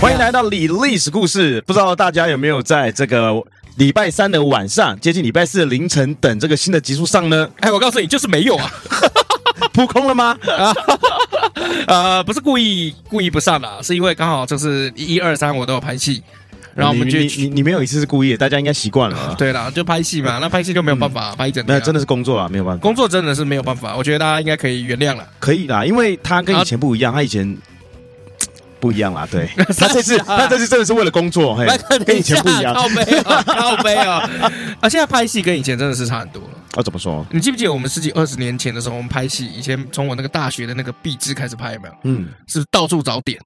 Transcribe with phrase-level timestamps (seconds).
[0.00, 1.60] 欢迎来到李历史故事。
[1.62, 3.34] 不知道大家有没有在这个
[3.78, 7.50] 礼拜三的晚上，接近礼拜四的凌晨等这个新的集数上呢？
[7.58, 8.70] 哎，我告诉你，就是没有啊，
[9.74, 10.38] 扑空了吗？
[10.56, 10.72] 啊，
[11.88, 16.22] 呃，不是故意故意不上的，是因为刚好就是一二三我都有拍戏，
[16.76, 19.34] 然后我们就你你你没有一次是故意的，大家应该习惯了。
[19.36, 23.96] 对啦，就拍戏嘛， 那拍戏就没有办法、嗯、拍一整天、啊，那真的是工作啊，没有办法，工作真的是没有办法。
[23.96, 27.58] 我觉得大家应该可以原谅了，可以啦，因为他跟以前不一样，他以前。
[28.80, 31.66] 不一样啦，对， 他这次他这次真的是为了工作，嘿，
[32.04, 34.30] 跟以前不一样，靠背啊，靠背啊，
[34.80, 36.50] 啊，现在拍戏跟以前真的是差很多了。
[36.76, 37.26] 啊，怎么说？
[37.30, 41.94] 你记不记得我们十几二十年前的时候，我们拍戏，以前从我那个大学的那个壁纸开始拍，有没有？
[42.04, 43.38] 嗯，是到处找点，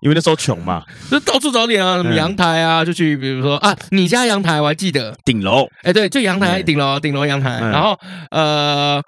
[0.00, 7.98] 因为那时候穷嘛，就到处找点啊，什么阳台啊，就去，比如说啊，你家阳台我还记得，顶楼，哎，对，就阳台顶楼，顶楼阳台，然后
[8.30, 9.02] 呃。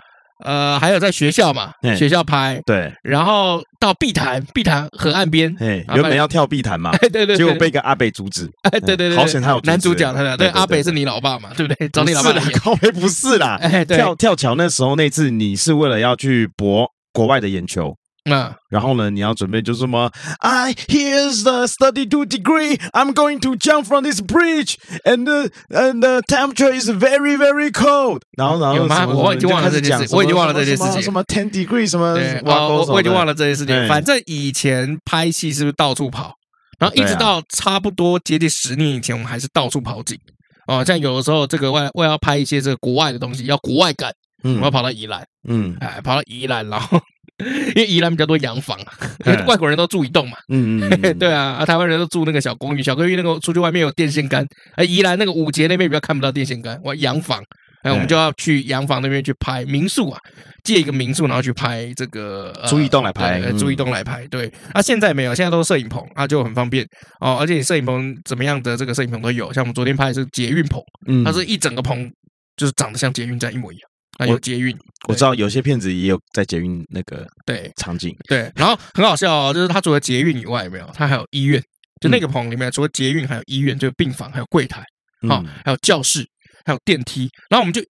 [0.44, 2.60] 呃，还有在学校嘛，学校拍。
[2.66, 11.86] 对，然后到碧潭，碧潭河岸边，原本要跳碧潭嘛， 对对，结果被一个阿北阻止， 哎对对对，好险他有男主角，他的对阿北是你老爸嘛， 对不对？
[11.90, 17.94] 找你老爸演，阿北不是啦，跳跳桥那时候那次你是为了要去博国外的眼球。
[18.26, 19.10] 那、嗯、然后呢？
[19.10, 22.78] 你要准备就是什么？I here's the thirty-two degree.
[22.92, 27.70] I'm going to jump from this bridge, and the and the temperature is very very
[27.70, 28.22] cold.
[28.38, 29.06] 然后然后有吗？
[29.06, 31.02] 我已经忘了这件事，我已经忘了这件事情。
[31.02, 32.14] 什么 ten degree 什么？
[32.14, 33.88] 对，我我已经忘了这件事情。
[33.88, 36.34] 反正以前拍戏是不是到处跑？
[36.78, 40.18] 然后一直到差不多接近十年以前，我们还是到处跑景。
[40.66, 44.10] 哦，像有的时候这个外外要拍一些这个国外的东西，要国外感，
[44.44, 46.98] 嗯，我要跑到宜兰，嗯，哎，跑到宜兰，然后。
[47.38, 48.78] 因为宜兰比较多洋房，
[49.26, 50.36] 因为外国人都住一栋嘛。
[50.48, 54.46] 嗯嗯， 对啊，啊，台湾人都住那个小公寓，小公寓那个出去外面有电线杆。
[54.76, 57.42] 哎，宜兰那个五节那边比较看不到电线杆，哇洋房，
[57.82, 60.20] 哎，我们就要去洋房那边去拍民宿啊，
[60.62, 64.24] 借一个民宿，然后去拍这个租一栋来拍，租一栋来拍。
[64.28, 66.86] 对，啊，现在没有，现在都是摄影棚啊，就很方便
[67.20, 67.36] 哦。
[67.40, 72.08] 而且摄影棚怎么样的这个摄影棚都有，像我们昨天拍的是捷运棚，嗯，它是一整个棚，
[72.56, 73.90] 就是长得像捷运站一模一样。
[74.18, 74.76] 还有捷运，
[75.08, 80.90] 我知道有些片子也有在捷运那个对场景对，然后很好笑哦，就是他除了捷运以外，有没有？
[80.94, 81.62] 他还有医院，
[82.00, 84.84] 就那个棚里面除了捷运，还有医院，就是病房，还有柜台，
[85.28, 86.26] 好，还有教室，
[86.64, 87.82] 还有电梯，然后我们就。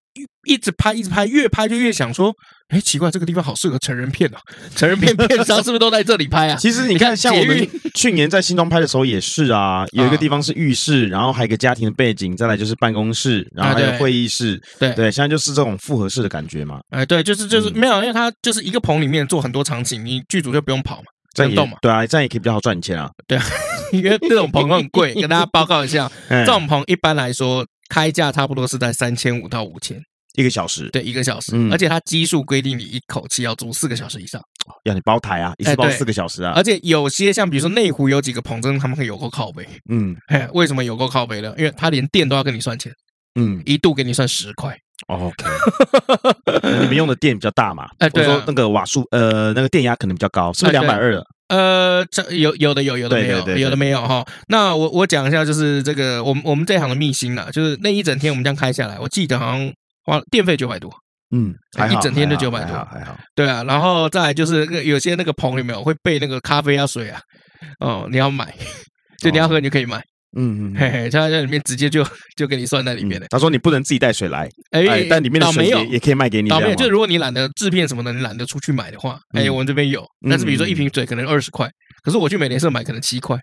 [0.47, 2.33] 一直拍，一直拍，越拍就越想说，
[2.69, 4.39] 哎，奇怪，这个地方好适合成人片啊！
[4.77, 6.55] 成人片片商是不是都在这里拍啊？
[6.61, 16.79] 其实你看，像我们去年在新庄拍的时候也是啊， 有一个地方是浴室，然后还有一个家庭的背景，再来就是办公室，然后还有会议室，对对，现在就是这种复合式的感觉嘛。
[16.91, 21.05] 哎，对，就是就是没有，因为它就是一个棚里面做很多场景，你剧组就不用跑嘛，
[21.35, 21.79] 这样动嘛。
[21.83, 23.11] 对啊，这样也可以比较好赚钱啊。
[23.27, 23.45] 对啊，
[23.93, 30.01] 因为这种棚很贵，跟大家报告一下，这种棚一般来说开价差不多是在三千五到五千。
[30.37, 34.43] 一个小时，对，一个小时，嗯、而且它基数规定你一口气要租四个小时以上，
[34.83, 36.53] 要你包台啊，一次包四个小时啊。
[36.57, 41.55] 而且有些像比如说内湖有几个棚，真的他们会有够靠背，嗯， 嘿，为什么有够靠背呢？
[41.57, 42.93] 因为他连电都要跟你算钱，
[43.39, 44.77] 嗯，一度给你算十块。
[45.07, 45.45] OK，
[46.81, 47.89] 你们用的电比较大嘛？
[47.99, 51.25] 哎，对，说那个瓦数，呃，那个电压可能比较高，是不是两百二的？
[51.49, 54.25] 呃，这有有的有，有的没有，有的没有哈。
[54.49, 59.73] 那我我讲一下，就是这个我们我们这行的秘辛了，就是那一整天我们这样开下来，我记得好像。
[60.07, 60.93] 花电费九百多，
[61.35, 61.55] 嗯，
[61.91, 67.19] 一整天就九百多，还好，对啊，然后再来就是有些那个棚有没有会备那个咖啡啊水啊，
[67.81, 68.55] 哦，你要买，
[69.23, 70.05] 就你要喝你就可以买，
[70.37, 72.05] 嗯嗯，嘿嘿，他在里面直接就
[72.37, 73.27] 就给你算在里面了。
[73.31, 81.69] 他说你不能自己带水来，哎，但里面的水也也可以卖给你，没有，就如果你懒得制片什么的，你懒得出去买的话，哎，我们这边有，但是比如说一瓶水可能二十块，
[82.03, 83.37] 可是我去美联社买可能七块，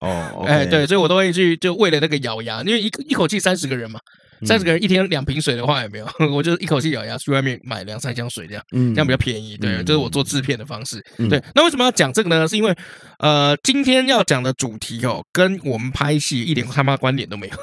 [0.00, 4.00] 哦，哎，对，所以我都会去，就为了那个咬牙，因为一一口气三十个人嘛。
[4.44, 6.06] 三十个人一天两瓶水的话有没有？
[6.32, 9.56] 我就一口气咬牙去外面买两三箱水这样，嗯，这样比较便宜。
[9.56, 11.02] 对，这是我做制片的方式。
[11.28, 12.46] 对，那为什么要讲这个呢？
[12.46, 12.74] 是因为
[13.18, 17.54] 呃，今天要讲的主题哦，跟我们拍戏一点他妈关联都没有。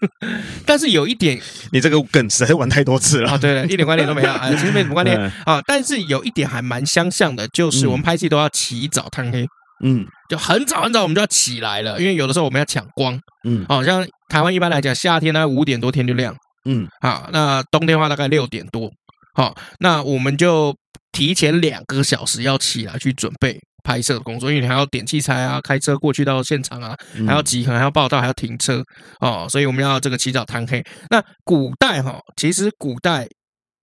[0.66, 1.40] 但是有一点，
[1.72, 3.38] 你这个梗实在玩太多次了啊！
[3.38, 5.60] 对，一点关联都没有啊，其实没什么关联啊。
[5.66, 9.48] 但是有一点还蛮相像的，就是我们拍戏都要起早贪黑。
[9.84, 13.18] 嗯，就很早很早我们就要起来了，因为有的时候我们要抢光。
[13.46, 16.34] 嗯，好像台湾一般来讲，夏天呢五点多天就亮。
[16.64, 18.90] 嗯，好，那冬天的话大概六点多，
[19.34, 20.74] 好，那我们就
[21.12, 26.94] 提前两个小时要起来去准备拍摄的工作，因为你还要点器材啊，开车过去到现场啊，
[27.26, 28.82] 还要集合，还要报道，还要停车
[29.20, 30.84] 哦，所以我们要这个起早贪黑。
[31.08, 33.26] 那古代哈，其实古代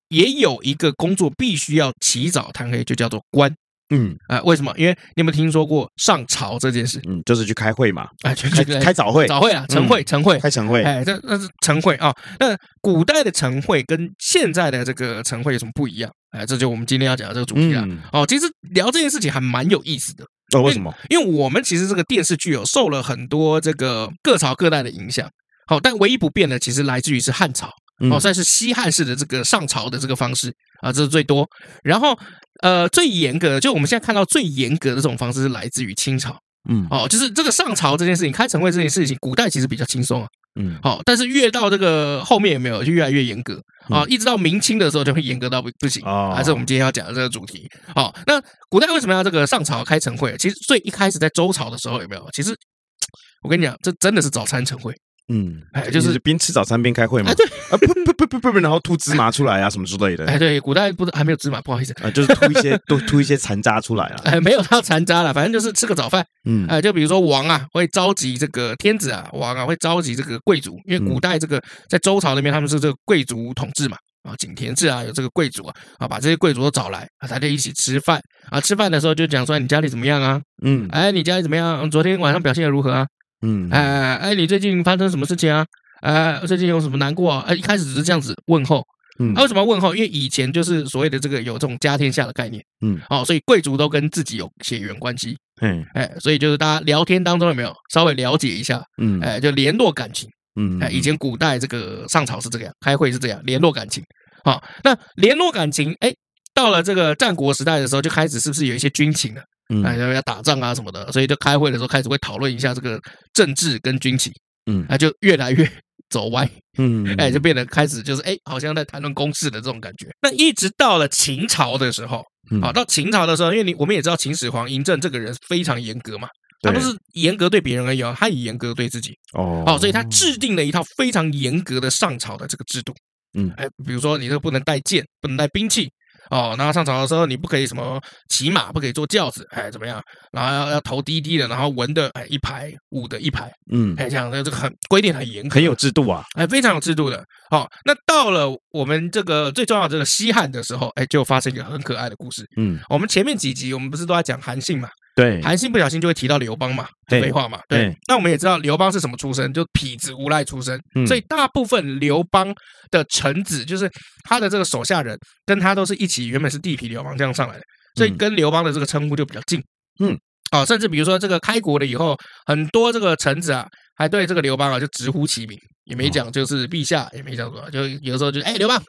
[0.09, 3.51] 也有一个工作必须要起早贪黑，就叫做官。
[3.89, 4.73] 嗯，啊，为什么？
[4.77, 6.99] 因为你有没有听说过上朝这件事？
[7.07, 12.11] 嗯，就是去开会嘛，哎，去开开早会，早会啊，晨会，晨会，开晨会，哎，这那是晨会啊。
[12.39, 16.11] 那古代的晨会跟现在的这个晨会有什么不一样？
[16.31, 17.85] 哎，这就我们今天要讲的这个主题啊。
[18.11, 20.25] 哦，其实聊这件事情还蛮有意思的。
[20.55, 20.93] 哦，为什么？
[21.09, 25.29] 因为我们其实这个电视剧有受了很多这个各朝各代的影响。
[25.67, 27.69] 好，但唯一不变的，其实来自于是汉朝。
[28.11, 31.47] 哦，算是西汉式的这个上朝的这个方式啊，这是最多。
[31.81, 32.13] 然后，
[32.61, 36.37] 呃，最严格的，就我们现在看到最严格的这种方式是来自于清朝。
[36.67, 40.27] 嗯，哦，就是这个上朝这件事情，开晨会这件事情，古代其实比较轻松啊。
[40.59, 44.03] 嗯，好，但是越到这个后面有没有就越来越严格啊？
[44.07, 46.33] 一直到明清的时候就会严格到不不行啊。
[46.33, 47.69] 还是我们今天要讲的这个主题。
[47.93, 50.35] 好，那古代为什么要这个上朝开晨会？
[50.37, 52.27] 其实最一开始在周朝的时候有没有？
[52.31, 52.55] 其实
[53.43, 54.91] 我跟你讲，这真的是早餐晨会。
[55.27, 57.33] 嗯，哎，就是边吃早餐边开会嘛。
[57.33, 60.25] 对，啊，不不不不不不，然后吐芝麻出来啊，什么之类的。
[60.27, 64.21] 哎，对，古代不是还没有芝麻，不好意思啊，就是吐一些，都吐一些残渣出来啊。
[64.25, 66.23] 哎，没有到残渣了，反正就是吃个早饭。
[66.47, 73.97] 嗯，哎，就比如说王啊，会召集这个天子啊，王啊会召集这个贵族，因为古代这个在周朝那边他们是这个贵族统治嘛，
[74.29, 78.21] 啊，井田制啊，有这个贵族啊，啊，把这些贵族都找来啊，大家一起吃饭
[78.51, 80.39] 啊，吃饭的时候就讲说你家里怎么样啊？
[80.61, 81.89] 嗯，哎，你家里怎么样？
[81.89, 83.07] 昨天晚上表现的如何啊？
[83.45, 85.63] 嗯，哎哎，你最近发生什么事情啊？
[86.01, 87.45] 哎，最近有什么难过啊？
[87.47, 88.83] 哎，一开始只是这样子问候，
[89.19, 89.95] 嗯，为什么要问候？
[89.95, 100.27] 因为以前就是所谓的这个有这种家天下的概念，嗯，哦，所以贵族都跟自己有血缘关系，嗯，哎，所以就是大家聊天当中有没有稍微了解一下，嗯，哎，就联络感情，
[100.59, 104.03] 嗯，哎，以前古代这个上朝是这样，开会是这样，联络感情，
[104.43, 106.13] 好，那联络感情，哎，
[106.53, 109.41] 到了这个战国时代的时候，就开始是不是有一些军情了？
[109.73, 112.99] 嗯，哎，要打仗啊什么的，所以就开会的时候开始会讨论一下这个
[113.33, 114.31] 政治跟军情，
[114.65, 115.69] 嗯，啊就越来越。
[116.07, 116.47] 走歪，
[116.77, 120.07] 嗯， 哎，就变得开始就是哎，好像在谈论公事的这种感觉。
[120.21, 122.23] 那一直到了秦朝的时候，
[122.61, 126.29] 啊，到秦朝的时候，因为你我们也知道秦始皇嬴政这个人非常严格嘛，
[126.61, 132.93] 他不是严格对别人而已哦，他也严格对自己哦，哦，所以他制定了一套非常严格的上朝的这个制度，
[133.33, 135.89] 嗯，哎，比如说你这个不能带剑，不能带兵器。
[136.29, 140.01] 哦，然后上朝的时候，你不可以什么骑马，不可以坐轿子，哎，怎么样？
[140.31, 147.23] 然后要要头低低的，然后文的哎一排，武的一排，嗯，哎，这样的这个很规定很严格，很有制度啊，哎，非常有制度的。
[147.49, 152.45] 好、哦，那到了我们这个最重要的这个西汉的时候，哎，就发生一个很可爱的故事。
[152.57, 154.89] 嗯，我们前面几集我们不是都在讲韩信嘛？
[155.15, 157.57] 对，韩信不小心就会提到刘邦嘛，废话嘛。
[157.69, 160.77] 对，那我们也知道刘邦是什么出身，就痞子无赖出身。
[160.93, 162.53] 嗯，所以大部分刘邦
[162.91, 163.89] 的臣子，就是
[164.25, 167.61] 他的这个手下人，跟他都是一起，原本是地痞流氓这样上来的，
[167.95, 169.63] 所以跟刘邦的这个称呼就比较近。
[170.01, 170.17] 嗯，
[170.51, 173.65] 哦，甚至比如说这个开国了以后，很多这个臣子啊，
[173.95, 178.83] 还对这个刘邦啊就直呼其名，也没讲就是陛下，也没讲什么，就有时候就哎刘邦。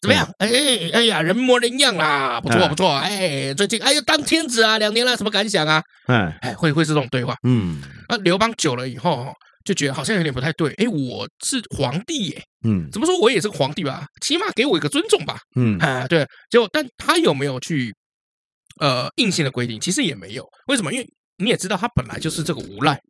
[0.00, 0.28] 怎么样？
[0.38, 0.48] 哎
[0.92, 2.94] 哎呀，人模人样啦，不错不错。
[2.96, 5.82] 哎，最近哎呀当天子啊，两年了，什么感想啊？
[6.06, 7.34] 哎哎，会会是这种对话。
[7.44, 9.32] 嗯，那刘邦久了以后，
[9.64, 10.72] 就觉得好像有点不太对。
[10.74, 12.42] 哎，我是皇帝耶。
[12.64, 14.06] 嗯，怎么说我也是个皇帝吧？
[14.20, 15.38] 起码给我一个尊重吧。
[15.56, 16.26] 嗯，啊，对。
[16.50, 17.94] 结果，但他有没有去
[18.80, 19.80] 呃硬性的规定？
[19.80, 20.46] 其实也没有。
[20.68, 20.92] 为什么？
[20.92, 23.00] 因为你也知道，他本来就是这个无赖。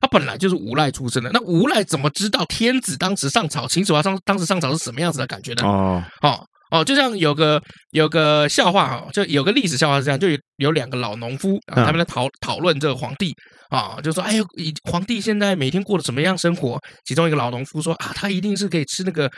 [0.00, 5.62] 他本来就是无赖出身的，那无赖怎么知道天子当时上朝，秦始皇上当时上朝是什么样子的感觉呢？
[5.64, 7.62] 哦哦哦，就像有个
[7.92, 13.32] 有个笑话哦，就有个历史笑话是这样，就有有两个老农夫啊，他们在讨讨论这个皇帝
[13.70, 14.44] 啊，就说哎呦，
[14.90, 16.78] 皇帝现在每天过得怎么样生活？
[17.04, 19.30] 其中一个老农夫说啊，他一定是可以吃那个。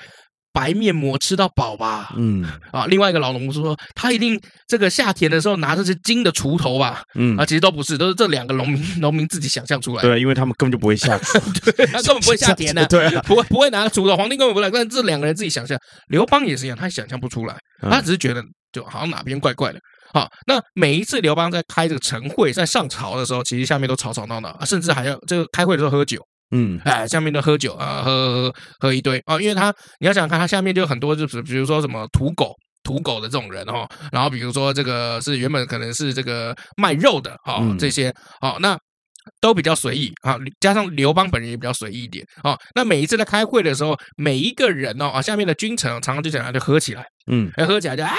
[0.53, 2.45] 白面膜吃到饱吧，嗯。
[2.73, 7.37] 啊，另外一个老农夫说，他一定这个下田的时候拿的是金的锄头吧，嗯。
[7.37, 10.03] 啊，其实都不是，都是这两个农民 农民自己想象出来。
[10.03, 10.09] 的。
[10.09, 11.39] 对，因为他们根本就不会下 他
[12.03, 15.79] 根本不会下田的， 对啊，不会不会拿锄头，皇帝根本不来，但是这两个人自己想象，
[16.09, 19.79] 刘邦也是一样，他想象不出来，他只是觉得就好像哪边怪怪的。
[20.15, 26.19] 好，那每一次刘邦在开这个晨会，在上朝的时候，其实下面都吵吵闹闹，甚至还要这个开会的时候喝酒。
[26.51, 29.19] 嗯，哎，下面都喝酒啊，喝喝喝喝一堆。
[29.27, 38.79] 啊，因为他你要想想看，他下面就很多，就是比如说什么土狗、土狗的这种人哦，然后比如说这个是原本可能是这个卖肉的哈，这些好，那
[39.43, 48.17] 都比较随意啊，加上刘邦本人也比较随意一点啊，那每一次在开会的时候，每一个人哦啊，下面的君臣常常就讲就喝起来，嗯，喝起来就哎呀，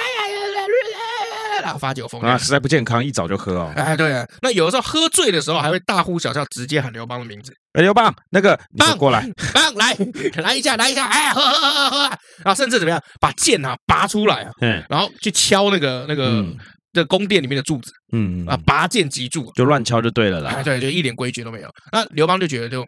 [1.60, 3.72] 啦，发酒疯啊，实在不健康，一早就喝哦。
[3.76, 7.52] 哎，对啊，那有的时候喝醉的时候还会大呼小叫，直接喊刘邦的名字。
[7.72, 9.96] 哎，刘邦，那个棒过来，棒来
[10.42, 11.98] 来一下，来一下，哎，喝喝喝喝喝，
[12.44, 16.28] 然后甚至怎么样，把剑啊拔出来啊，嗯，然后去敲那个那个。
[16.30, 16.56] 嗯
[16.92, 20.50] 这宫殿里面的柱子，嗯啊，拔剑击柱，就乱敲就对了啦。
[20.56, 21.70] 哎，对，就一点规矩都没有。
[21.92, 22.84] 那刘邦就觉得就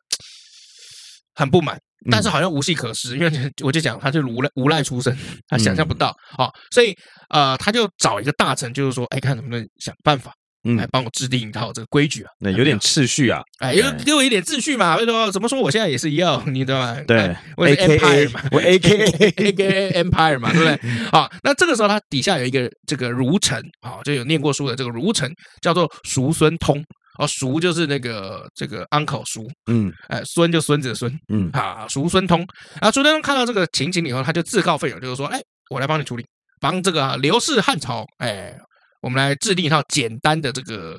[1.36, 1.78] 很不满，
[2.10, 5.16] 但是好像无计可施，因为我就讲他是无赖无赖出身，
[5.48, 6.94] 他想象不到，好，所以
[7.30, 10.32] 呃，他就找一个大臣，就是说，哎，看能不能想办法。
[10.64, 14.96] 嗯，来帮我制定一套这个规矩啊，那有点秩序啊，哎，有给我一点秩序嘛？
[14.96, 15.28] 为什么？
[15.32, 15.60] 怎么说？
[15.60, 16.96] 我现在也是一样， 你知道吗？
[17.04, 20.78] 对，我是 Empire 嘛，我 A K A A K A Empire 嘛，对不对？
[21.10, 25.28] 好，那这个时候他底下有一个这个儒臣，好，就有念过书的这个儒臣，
[25.60, 26.80] 叫做叔孙通，
[27.18, 32.46] 哦，叔就是那个这个 uncle 叔，嗯，哎，孙就孙子的孙，嗯，啊，叔孙通，
[32.80, 35.40] 啊，叔孙通看到这个情景以后，他就自告奋勇，就是说，哎，
[35.70, 36.24] 我来帮你处理，
[36.60, 38.54] 帮这个刘氏汉朝，哎。
[39.02, 40.96] 我们来制定一套简单的这个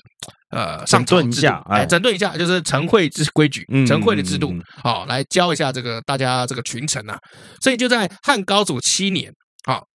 [0.49, 4.53] 呃上朝制度，一下哎，整顿一下，就是晨会之规矩，晨会的制度，
[4.83, 7.17] 好，来教一下这个大家这个群臣啊。
[7.61, 9.31] 所以就在汉高祖七年，
[9.65, 9.85] 好，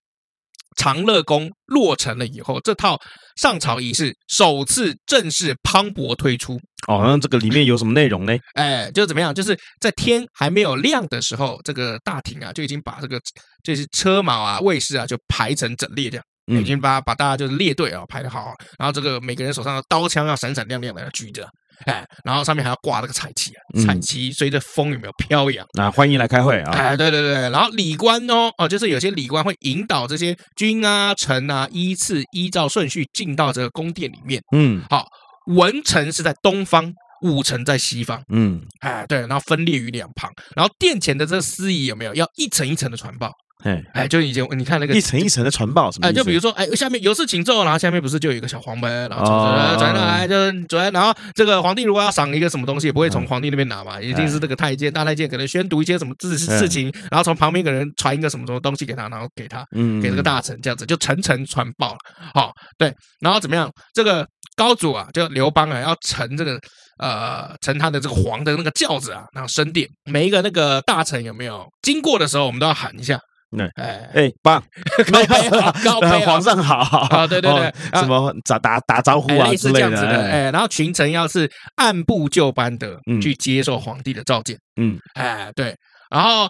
[0.78, 2.98] 长乐宫落成了以后，这套
[3.36, 6.58] 上朝仪式首次正式磅礴推出。
[6.86, 8.34] 哦，那这个里面有什么内容呢？
[8.54, 9.34] 哎，就怎么样？
[9.34, 13.20] 就是在天还没有亮的时候，这个大厅啊就已经把这个
[13.62, 16.24] 就是车马啊、卫士啊就排成整列这样。
[16.46, 21.46] 已经把把大家就是列队啊排得好，好，然后这个每个人手上的刀枪要闪闪亮亮的举着，
[21.86, 25.66] 哎，然后上面还要挂那个彩旗啊，彩旗随着风有没有飘扬？
[25.74, 26.72] 那欢迎来开会啊！
[26.72, 34.42] 哎，对对对，然后礼官哦哦，就是有些礼官会引导这些君啊臣啊依次依照顺序进到这个宫殿里面。
[34.52, 35.06] 嗯，好，
[35.46, 36.92] 文臣是在东方，
[37.22, 38.22] 武臣在西方。
[38.32, 43.32] 嗯，哎，对，然后分裂于两旁，然后殿前的这个司仪有没有要一层一层的传报？
[43.64, 46.06] 哎哎，就以前你看那个一层一层的传报什么？
[46.06, 61.98] 哎，就比如说，哎，下面有事请奏，然后下面不是就有一个小黄门，然后转转来，就转，然后这个皇帝如果要赏一个什么东西，也不会从皇帝那边拿嘛，一定是这个太监、大太监可能宣读一些什么事事情，然后从旁边个人传一个什么什么东西给他，然后给他，嗯，给这个大臣这样子，就层层传报了。
[62.34, 63.68] 好，对，然后怎么样？
[63.92, 64.24] 这个
[64.54, 66.56] 高祖啊，就刘邦啊，要乘这个
[67.00, 73.18] 呃乘他的这个皇的那个轿子啊，然后升殿，每一个那个大臣有没有经过的时候，我们都要喊一下。
[73.50, 74.62] 那哎哎，棒，
[75.10, 85.74] 高杯好， 高杯，皇上好，好，对对对，什么打打打招呼啊之类的，哎，然后群臣要是按部就班的去接受皇帝的召见，嗯，哎，对，
[86.10, 86.46] 然后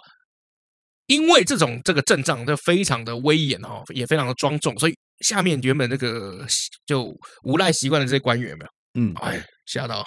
[1.07, 6.45] 因为这种这个阵仗就非常的威严哈，也非常的庄重，所以下面原本那个
[6.85, 7.13] 就
[7.43, 8.69] 无赖习惯的这些官员有没有？
[9.01, 10.05] 嗯，哎，吓到。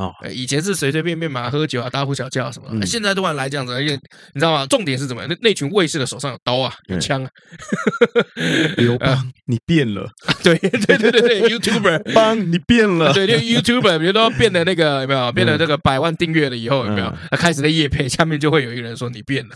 [0.00, 3.92] 哦，以前是随随便便嘛，喝酒啊，大呼小叫什么现在突然来这样子，而且
[4.32, 4.64] 你知道吗？
[4.66, 5.26] 重点是什么？
[5.28, 7.28] 那那群卫士的手上有刀啊，有枪啊。
[8.78, 10.08] 刘邦，呃、你变了。
[10.42, 13.12] 对对对对对，YouTuber 邦，你变了。
[13.12, 15.30] 对，就 YouTuber，比如说变得那个有没有？
[15.32, 17.12] 变得这个百万订阅了以后有没有？
[17.30, 19.54] 他开始在夜配，下面就会有一个人说你变了，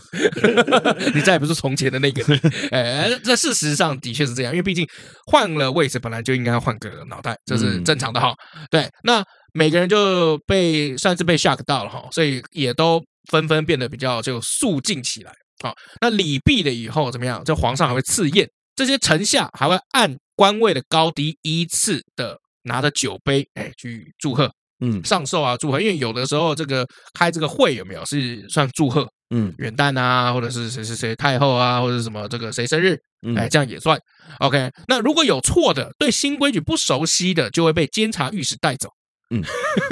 [1.15, 2.23] 你再也不是从前的那个。
[2.69, 4.87] 哎，这事实上的确是这样，因为毕竟
[5.25, 8.35] 换了位置，本来就应该要换个脑袋，这是正常的哈。
[8.69, 9.23] 对，那。
[9.57, 15.31] 每个人就被算是被 shock 到了哈，所以也都纷纷变得比较就肃静起来。
[15.63, 17.41] 好，那礼毕了以后怎么样？
[17.45, 18.45] 这皇上还会赐宴，
[18.75, 25.79] 这些臣下还会按官位的高低依次的拿着酒杯，哎，去祝贺，嗯，上寿啊，祝贺。
[25.79, 26.85] 因为有的时候这个
[27.17, 32.97] 开这个会有没有是算祝贺，嗯，元旦啊，或者是谁谁谁太后啊，或者什么这个谁生日，
[33.37, 33.97] 哎，这样也算。
[34.39, 38.89] OK，那如果有错的，对新规矩不熟悉的，就会被监察御史带走。
[39.29, 39.43] 嗯，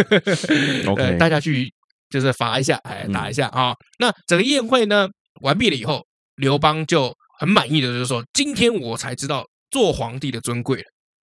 [0.88, 1.72] OK，大家去
[2.10, 3.78] 就是罚一下，哎，打一下啊、哦。
[4.00, 5.08] 那整个宴会呢
[5.42, 10.84] 完毕了以后，刘邦就很满意的就是说：“今天我才知道做皇帝的尊贵了。”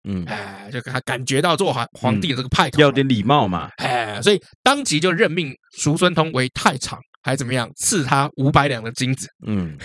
[0.09, 3.69] 嗯，哎，就给他感觉到做皇皇帝的这个派头，要点礼貌嘛。
[3.77, 9.27] 哎，所以当即就任命叔孙通为太常，还怎么样，赐他五百两的金子。
[9.45, 9.77] 嗯，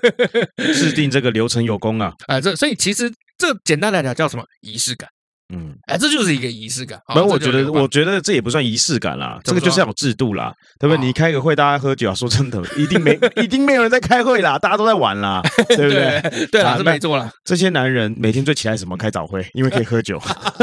[0.74, 2.12] 制定这个流程有功啊。
[2.28, 5.08] 哎，这所以其实这简单来讲叫什么仪式感。
[5.52, 6.98] 嗯，哎，这就是一个仪式感。
[7.14, 11.04] 没有，我觉得，我觉得这也不算仪式感啦，这个就是要有制度啦，对不对？
[11.04, 16.46] 你开个会，大家喝酒啊，说真的，一定没， 一定没有人在开会啦，大家都在玩啦， 对不对？
[16.46, 17.30] 对啊，是没错啦。
[17.44, 18.96] 这些男人每天最期待什么？
[18.96, 20.18] 开早会，因为可以喝酒。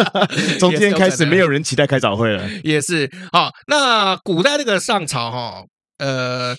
[0.59, 2.49] 从今天开始，没有人期待开早会了。
[2.63, 3.09] 也是。
[3.31, 5.63] 好，那古代这个上朝哈，
[5.97, 6.55] 呃，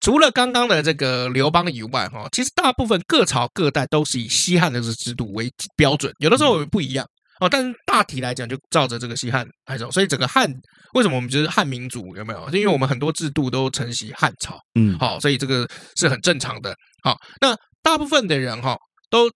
[0.00, 7.06] 除了刚刚的这个刘邦以外哈，其实大部分各朝各代都是以西汉的这个制度为标准，有的时候不一样。
[7.40, 10.48] 哦，但是大体来讲，就照着这个西汉来走，所以整个汉
[10.94, 12.50] 为什么我们就是汉民族有没有？
[12.50, 16.74] 就因为我们很多制度都承袭汉朝，嗯，好，所以这个是很正常的。
[17.02, 18.76] 好，那大部分的人哈
[19.08, 19.30] 都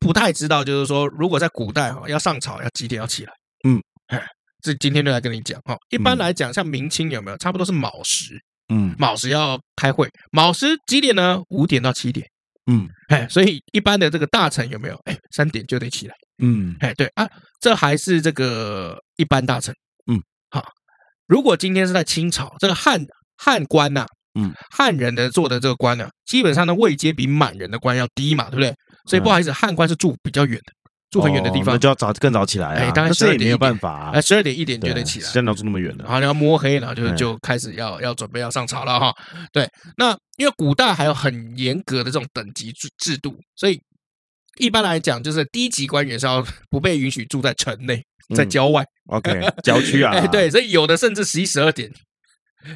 [0.00, 3.32] 不太知道，就是说，如果在古代哈，要上朝要几点要起来？
[3.68, 3.82] 嗯，
[4.62, 5.76] 这今天就来跟你讲哈。
[5.90, 7.36] 一般来讲，像明清有没有？
[7.36, 8.34] 差不多是卯时，
[8.72, 11.38] 嗯，卯时要开会，卯时几点呢？
[11.50, 12.26] 五点到七点，
[12.70, 14.98] 嗯，哎，所以一般的这个大臣有没有？
[15.04, 17.28] 哎，三点就得起来，嗯，哎，对啊，
[17.60, 19.74] 这还是这个一般大臣，
[20.10, 20.64] 嗯，好。
[21.26, 23.00] 如果今天是在清朝，这个汉
[23.36, 24.06] 汉官呐，
[24.38, 28.74] 嗯，汉人的做的这个官呢，基本上的位阶比满人的官要低嘛，对不对？
[29.06, 30.72] 所以不好意思，汉官是住比较远的，
[31.10, 32.74] 住很远的地方，那就要早更早起来。
[32.74, 39.12] 哎，当然十二点没有办法，哎，十二点一点就得起来，现在住那么远了，然后你要摸黑然后，就就开始要要准备要上朝了哈。
[39.52, 43.80] 对，那因为古代还有很严格的这种等级制制度，所以
[44.58, 48.84] 一般来讲，就是低级官员是要 不被允许住在城内，在郊外。
[49.06, 51.90] OK，郊区啊， 哎，对，所以有的甚至十一十二点。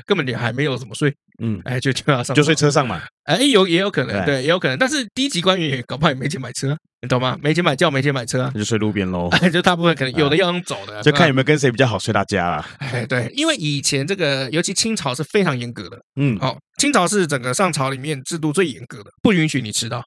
[0.05, 1.11] 根本你还没有怎么睡，
[1.43, 7.39] 嗯，哎，就就要上，就睡车上嘛，哎，有也有可能，对，也有可能，但是低级官员也搞不好也没钱买车，你懂吗？
[7.43, 9.31] 没钱买轿，没钱买车，就睡路边喽。
[9.31, 12.69] 哎，就大部分可能有的要用走的，就看有没有跟谁比较好，睡大家啦。
[12.81, 20.05] 哎，对，因为以前这个，尤其清朝是非常严格的，嗯，哦，清朝是整个上朝里面制度最严格的，不允许你迟到，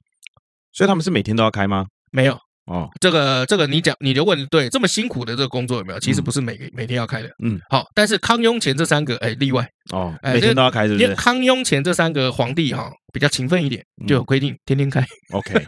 [0.72, 1.86] 所以他们是每天都要开吗？
[2.10, 2.38] 没有。
[2.66, 5.98] 哦，这个这个你讲你就问对，这么辛苦的这个工作有没有？
[5.98, 11.12] 其实不是每个每天要开的，嗯，好，但是康雍乾这三个哎例外哦，每天都要开，是不是？
[11.16, 15.60] 康雍乾这三个皇帝哈比较勤奋一点，就有规定天天开，OK，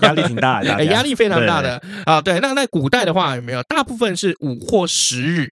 [0.00, 2.22] 压力挺大的，压力非常大的啊。
[2.22, 3.62] 对，那在古代的话有没有？
[3.64, 5.50] 大部分是五或十日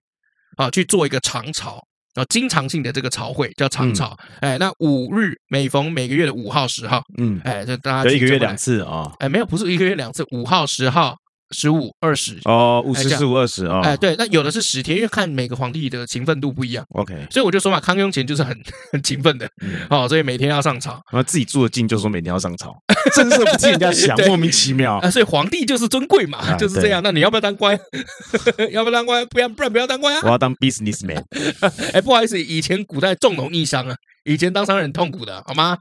[0.57, 1.83] 啊去做一个长朝。
[2.17, 11.15] 哦，经常性的这个朝会叫长朝，哎，那五日每逢每个月的五号、十号，嗯，哎，就大家一个月两次啊，哎，没有，不是一个月两次，五号、十号。
[11.51, 16.85] 十五、二十哦，五十、十五、二十哦，哎，对，那有的是十天，因为看每个皇帝的勤奋度不一样。
[16.89, 18.55] OK，所以我就说嘛，康雍乾就是很
[18.91, 19.49] 很勤奋的，
[19.89, 20.91] 哦，所以每天要上朝。
[21.11, 22.75] 然后自己住的近，就说每天要上朝，
[23.15, 25.09] 真是不替人家想， 莫名其妙啊。
[25.09, 27.01] 所以皇帝就是尊贵嘛，就是这样。
[27.03, 27.79] 那你要不要当官？
[28.71, 29.25] 要不要当官？
[29.27, 30.19] 不要，不然不要当官啊。
[30.23, 31.23] 我要当 businessman。
[31.93, 35.77] 哎，不好意思，以前古代重农抑商啊，以前当商人很痛苦的，好吗？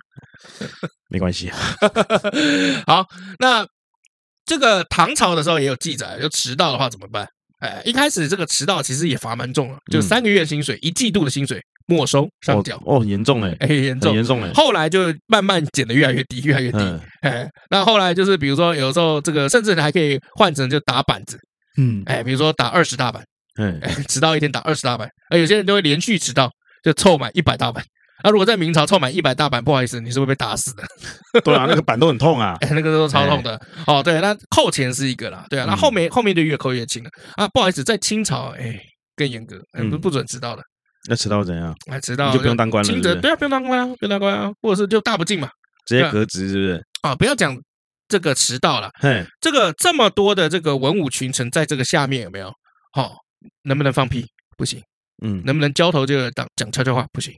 [1.09, 1.51] 没关系。
[2.87, 3.07] 好，
[3.41, 3.67] 那。
[4.47, 7.27] 这个唐朝的时候也有记载，就迟到的话怎么办？
[7.59, 12.81] 哎，一开始这个迟到其实也罚蛮重了，就三个月薪水、一季度的薪水没收上缴。
[12.85, 14.53] 哦，严重哎，哎，严重，严重哎。
[14.53, 16.79] 后来就慢慢减的越来越低，越来越低。
[17.23, 21.39] 哎，那后来就是比如说，有时候这个甚至还可以换成就打板子，
[21.79, 23.25] 嗯，哎，比如说打二十大板，
[23.59, 26.53] 嗯，迟到一天打二十大板，而有些人都会连续迟到，
[26.85, 27.83] 就凑满一百大板。
[28.25, 30.83] 那、啊、如果在明朝凑满一百大板，不好意思，你是会被打死的。
[31.45, 33.57] 对啊，那个板都很痛啊， 哎、那个都超痛的。
[33.57, 37.47] 哎、哦，对，那扣钱是一个啦，对啊，那后面、嗯、后面就越扣越轻了啊。
[37.49, 38.81] 不好意思，在清朝，哎，
[39.15, 40.63] 更严格，不、嗯、不准迟到的。
[41.09, 41.75] 那迟到怎样？
[41.91, 43.15] 哎，迟到就不用当官了是不是？
[43.21, 45.49] 对啊，不用当官啊，不用当官啊，或者是就大不敬嘛，
[45.87, 46.85] 直接革职是不是？
[47.03, 47.57] 啊，不要讲
[48.09, 52.51] 这个迟到了，嘿，这个这么多的这个文武群臣在这个下面有没有？
[52.93, 53.13] 好、哦，
[53.63, 54.27] 能不能放屁？
[54.57, 54.81] 不行。
[55.23, 57.07] 嗯，能不能交头接耳讲讲悄悄话？
[57.13, 57.33] 不行。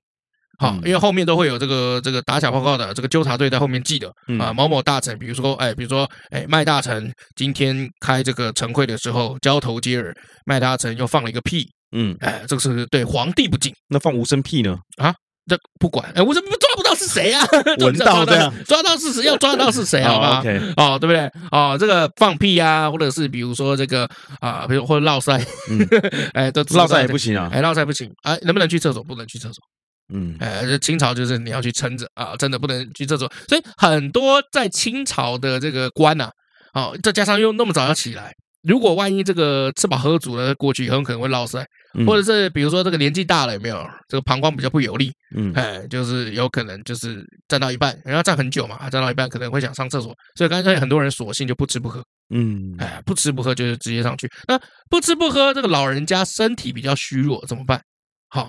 [0.59, 4.53] 好，因为后面都会有这个这个打小报告的这个纠察队在后面记的啊。
[4.53, 10.13] 某某大臣，比如说哎，比如说哎，麦大臣今天开这个晨会的时候交头接耳，
[10.45, 13.73] 麦大臣又放了一个屁，嗯，哎，这个是对皇帝不敬。
[13.89, 14.77] 那放无声屁呢？
[14.97, 15.15] 啊，
[15.47, 17.47] 这不管，哎，我怎么抓不到是谁啊？
[17.79, 19.23] 闻到这样，抓到是谁？
[19.23, 20.03] 要抓到是谁？
[20.05, 20.43] 好吧
[20.77, 21.31] 哦，对不对？
[21.53, 25.41] 哦，这个放屁啊，或者是比如说这个啊，比如或者落塞，
[26.35, 29.05] 哎，都落塞也不行啊，哎，落塞不行，哎，能不能去厕所？
[29.05, 29.63] 不能去厕所。
[30.13, 33.29] 嗯，哎，这清朝就是你要去撑着啊，真的不能去这种。
[33.47, 36.31] 所以很多在清朝的这个官呐，
[36.75, 41.65] 哦，再加上又那么早要起来，如果万一这个吃饱喝足了过去，很可能会落塞，
[42.07, 52.03] 或者是比如说这个年纪大了有没有这个膀胱比较不有力，嗯，哎，就是有可能就是站到一半，人家站很久嘛，站到一半可能会想上厕所，所以干脆很多人索性就不吃不喝，
[52.35, 54.29] 嗯，哎，不吃不喝就是直接上去。
[54.47, 57.81] 那不吃不喝，这个老人家身体比较虚弱怎么办？
[58.29, 58.49] 好。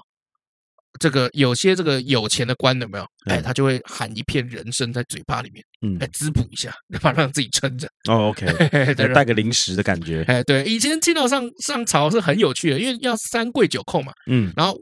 [1.00, 3.06] 这个有些这个有钱的官有没有？
[3.26, 7.88] 哎，他就会喊一片人参在嘴巴里面，嗯，来滋补一下， 把让自己撑着。
[8.10, 8.48] 哦，OK，
[9.14, 10.24] 带个零食的感觉。
[10.28, 14.76] 哎，对，以前清朝上上朝是很有趣的，因为要三跪九叩嘛，嗯，然后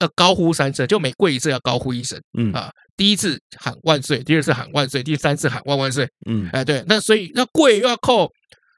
[0.00, 8.28] 呃高呼三声，就每跪一次要高呼一声，嗯啊，第一次喊万岁，第二次喊万岁，第三次喊万万岁，嗯，哎，对，那所以那跪又要叩，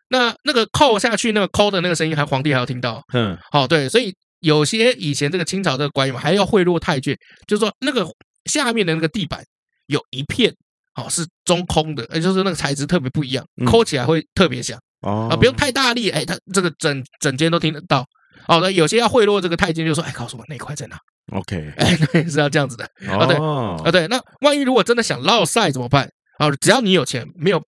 [0.08, 4.12] 那那个扣下去那个扣的那个声音，还皇帝还要听到，嗯，好，对，所以。
[4.42, 7.16] 有些以前这个清朝这个官员还要贿赂太监，
[7.48, 8.07] 就是说那个
[8.44, 9.42] 下面的那个地板
[9.87, 10.55] 有一片
[10.94, 18.05] 哦是中空的，也就是那个材质特别不一样，抠起来会特别响哦啊，不用太大力，哎，他这个整整间都听得到。
[18.48, 20.98] 哦，那有些要贿赂这个太监，就说，哎，告诉我那块在哪
[21.33, 26.11] ？OK， 哎，对，是要这样子的啊，对啊，对，那万一如果真的想落赛怎么办？
[26.38, 27.62] 啊，只要你有钱，没有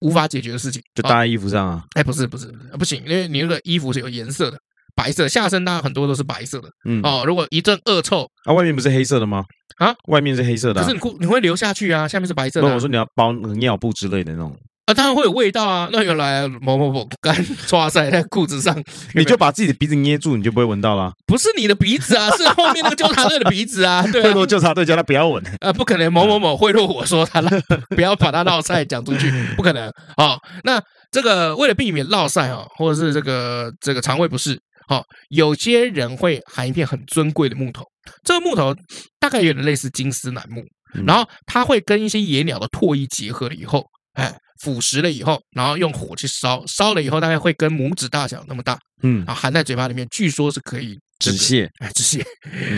[0.00, 1.84] 无法解决的事情，就搭在衣服上啊？
[1.94, 4.58] 哎，不是不是不行，因为你那个衣服是有颜色的，
[4.98, 9.44] 白色下身当然很多都是白色的，嗯哦，如果一阵恶臭，啊，外面不是黑色的吗？
[9.78, 12.66] 啊，外面是黑色的，可是你裤你会流下去啊，下面是白色的。
[12.74, 14.56] 我说你要包尿布之类的那种。
[14.86, 15.86] 啊，当然会有味道啊！
[15.92, 18.74] 那原来某某某干抓在在裤子上，
[19.14, 21.12] 你就把自己的鼻子捏住，你就不会闻到了。
[21.26, 24.02] 不是你的鼻子啊， 是后面那个纠察队的鼻子啊。
[24.10, 25.44] 对，贿赂纠察队叫他不要闻。
[25.60, 27.42] 啊，不可能，某某某贿赂我说他
[27.94, 29.88] 不要把他烙赛讲出去，不可能。
[30.16, 30.80] 哦，那
[31.10, 34.58] 这个为了避免烙赛哦，或者是这个这个肠胃不适，
[34.88, 37.84] 哦，有些人会含一片很尊贵的木头，
[38.24, 38.74] 这个木头
[39.18, 40.62] 大概有点类似金丝楠木，
[41.06, 43.84] 然后它会跟一些野鸟的唾液结合了以后。
[44.14, 52.24] 哎，腐蚀了以后，然后用火去烧，烧了以后大概会跟拇指大小那么大，嗯，然后含在嘴巴里面，据说是可以止泻，哎，止泻，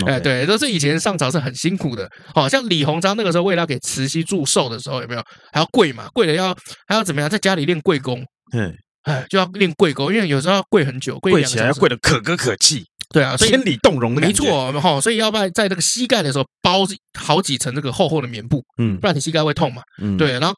[0.07, 6.09] 哎，对，都是以前上朝是很辛苦的，好像李鸿章那个时候为了要给慈禧祝寿的时候，有没有还要跪嘛？
[6.13, 6.55] 跪了要
[6.87, 8.71] 还要怎么样，在家里练跪功，嗯，
[9.03, 16.81] 哎，就要练跪功，因为有时候要跪很久，跪起来要跪得可歌可泣，对啊，千里动容的没错，哈，所以要不然在那个膝盖的时候包
[17.19, 20.55] 好几层这个厚厚的棉布，嗯，不然你膝盖会痛嘛，嗯，对，然后。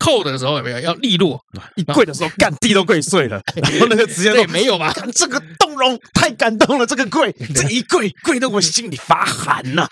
[0.00, 1.38] 扣的时候有没有要利落？
[1.76, 3.40] 一跪的时候，干地都跪碎了。
[3.54, 4.92] 然后那个直接说没有吧？
[5.14, 9.86] 这个动容太感动了，这个跪，这一跪跪得我心里发寒呐。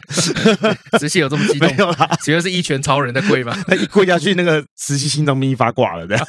[0.98, 1.68] 慈禧有这么激动？
[1.68, 3.54] 没有啦，其实是一拳超人的跪嘛。
[3.68, 6.26] 他一跪下去，那个慈禧心脏病发挂了，这样。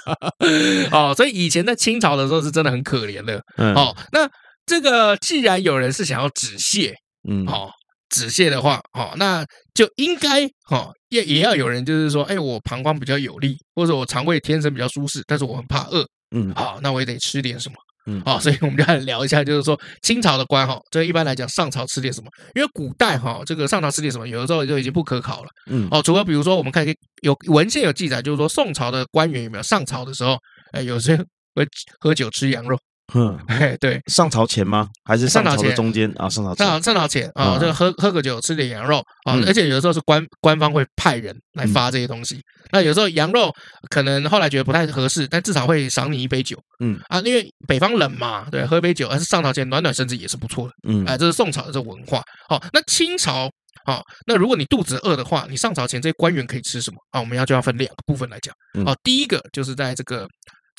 [0.91, 3.41] 哦，所以以前在清朝的时候是真的很可怜的。
[3.57, 4.29] 哦，那
[4.65, 6.93] 这个既然有人是想要止泻，
[7.27, 7.71] 嗯，好。
[8.09, 22.29] 止泻的话，好，那就应该，哈，也也要有人就是说，哎，我膀胱比较有力，或者我肠胃天生比较舒适，但是我很怕饿，嗯，好，那我也得吃点什么，嗯，好，所以我们就来聊一下，就是说清朝的官，哈，这一般来讲上朝吃点什么？
[22.55, 26.85] 因为古代，哈，这个上朝吃点什么，有的时候就已经不可考了，嗯，哦，除了比如说我们看
[27.21, 30.37] 有文献有记载，就是说宋朝的官员有没有上朝的时候，
[30.73, 31.17] 哎，有些
[31.55, 31.67] 会
[31.99, 32.77] 喝酒吃羊肉。
[33.13, 34.87] 嗯， 哎，对，上朝前吗？
[35.03, 36.29] 还是上朝的中间啊？
[36.29, 42.39] 上朝上上朝前啊，就喝喝个酒，吃点羊肉啊，而且有的时候是官官方会派人来发这些东西。
[42.71, 43.51] 那有时候羊肉
[43.89, 46.57] 可能后来觉得不太合适，但至少会赏你一杯酒。
[46.79, 50.73] 嗯啊，因为北方冷嘛，对，喝杯酒，而是上朝前暖暖身子也是不错的。
[50.87, 52.21] 嗯，哎，这是宋朝的这文化。
[52.47, 53.49] 好，那清朝
[53.85, 57.19] 啊，那如果你肚子饿的话，你上朝前这些官员可以吃什么啊？
[57.19, 58.53] 我们要就要分两个部分来讲。
[58.85, 60.27] 哦，第一个就是在这个。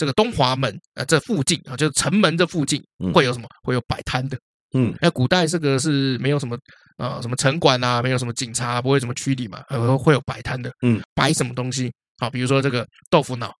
[0.00, 2.82] 这个东华门啊，这附近啊，就是城门这附近
[3.12, 3.46] 会有什么？
[3.62, 4.38] 会有摆摊的。
[4.72, 6.56] 嗯，那古代这个是没有什么
[6.96, 10.72] 啊，什么城管啊，没有什么警察，不会什么驱离嘛，呃，会有摆摊的。
[10.80, 11.92] 嗯，摆什么东西？
[12.16, 13.52] 好，比如说这个豆腐脑，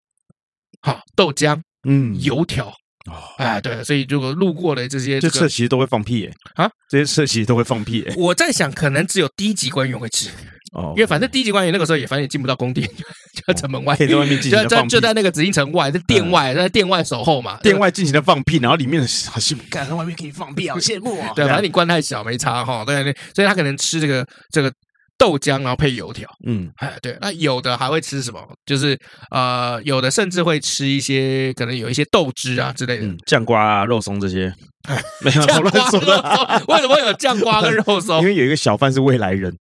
[0.81, 2.69] 好，豆浆，嗯，油条。
[3.11, 6.35] 哦，哎，对，所以如果路过的这些，这车其实都会放屁耶。
[6.55, 8.03] 啊，这些车其实都会放屁。
[8.17, 10.31] 我在想，可能只有低级官员会吃。
[10.73, 12.87] 哦，因为反正低级官员那个时候也反正也进不到宫殿，
[13.35, 17.59] 就在城门外，在外面进行就在就在那个紫禁城外，在殿外，在殿外守候嘛。
[17.63, 21.33] 殿外进行的放屁，然后里面好羡慕， 看，外面可以放屁，好羡慕啊。
[21.35, 22.85] 对，反正你官太小没差哈。
[22.85, 24.73] 对对，所以他可能吃这个这个。
[25.21, 28.41] 豆浆，然后配油条，嗯，哎，对，那有的还会吃什么？
[28.65, 28.99] 就是
[29.31, 34.51] 呃，有的甚至会吃一些，可能有一些豆汁啊之类的，酱瓜啊、肉松这些，
[35.21, 36.01] 没有酱瓜肉松，
[36.69, 38.19] 为什么会有酱瓜跟肉松？
[38.25, 39.55] 因为有一个小贩是未来人。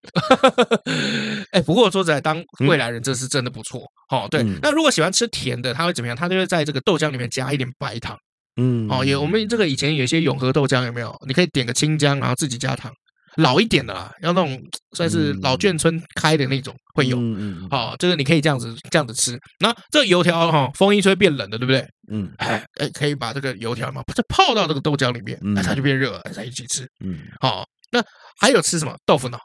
[1.51, 3.81] 哎，不过说实在，当未来人这是真的不错。
[4.09, 6.15] 哦，对，那如果喜欢吃甜的，他会怎么样？
[6.15, 8.17] 他就会在这个豆浆里面加一点白糖。
[8.55, 11.13] 嗯，哦，有我们这个以前有一些永和豆浆有没有？
[11.27, 12.89] 你可以点个清浆，然后自己加糖。
[13.35, 14.61] 老一点的啦，要那种
[14.93, 19.39] 算是老眷村开的那种会有，嗯嗯，好，这个你可以这样子这样子吃。
[19.59, 21.87] 那这油条哈，风一吹变冷的，对不对？
[22.11, 26.87] 嗯，哎哎，可以把这个油条嘛，再泡到这个豆浆里面，它就变热了，再一起吃。
[27.05, 28.03] 嗯，好，那
[28.41, 29.37] 还有吃什么豆腐脑？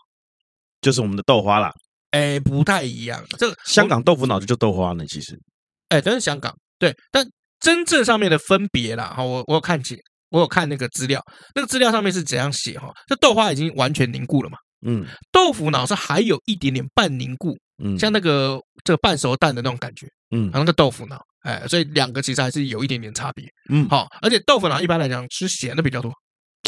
[0.81, 1.73] 就是我们的豆花啦。
[2.11, 5.39] 哎，不太一样，这个香港豆腐脑就叫豆花呢，其实。
[5.89, 7.27] 哎，但是香港对，但
[7.61, 9.99] 真正上面的分别啦，哈，我我有看起。
[10.31, 11.23] 我有看那个资料，
[11.55, 12.91] 那个资料上面是怎样写哈？
[13.07, 14.59] 这豆花已经完全凝固了嘛？
[14.87, 26.13] 嗯，豆腐脑是还有一点点半凝固，嗯，像那个这个半熟蛋的那种感觉，嗯，然后那个豆腐脑，哎，所以两个其实还是有一点点差别，嗯，好，而且豆腐脑一般来讲吃咸的比较多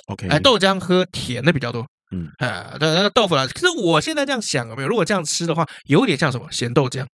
[0.07, 4.89] ，OK，哎，豆浆喝甜的比较多，嗯，哎，对，那个豆腐脑，可是我现在这样想有没有？
[4.89, 7.05] 如果这样吃的话，有点像什么咸豆浆？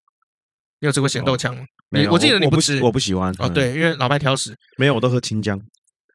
[0.78, 1.64] 你有吃过咸豆浆吗？
[1.88, 5.58] 没有，我记得你不吃，我不喜欢哦，对，因为老麦挑食，没有，我都喝清浆。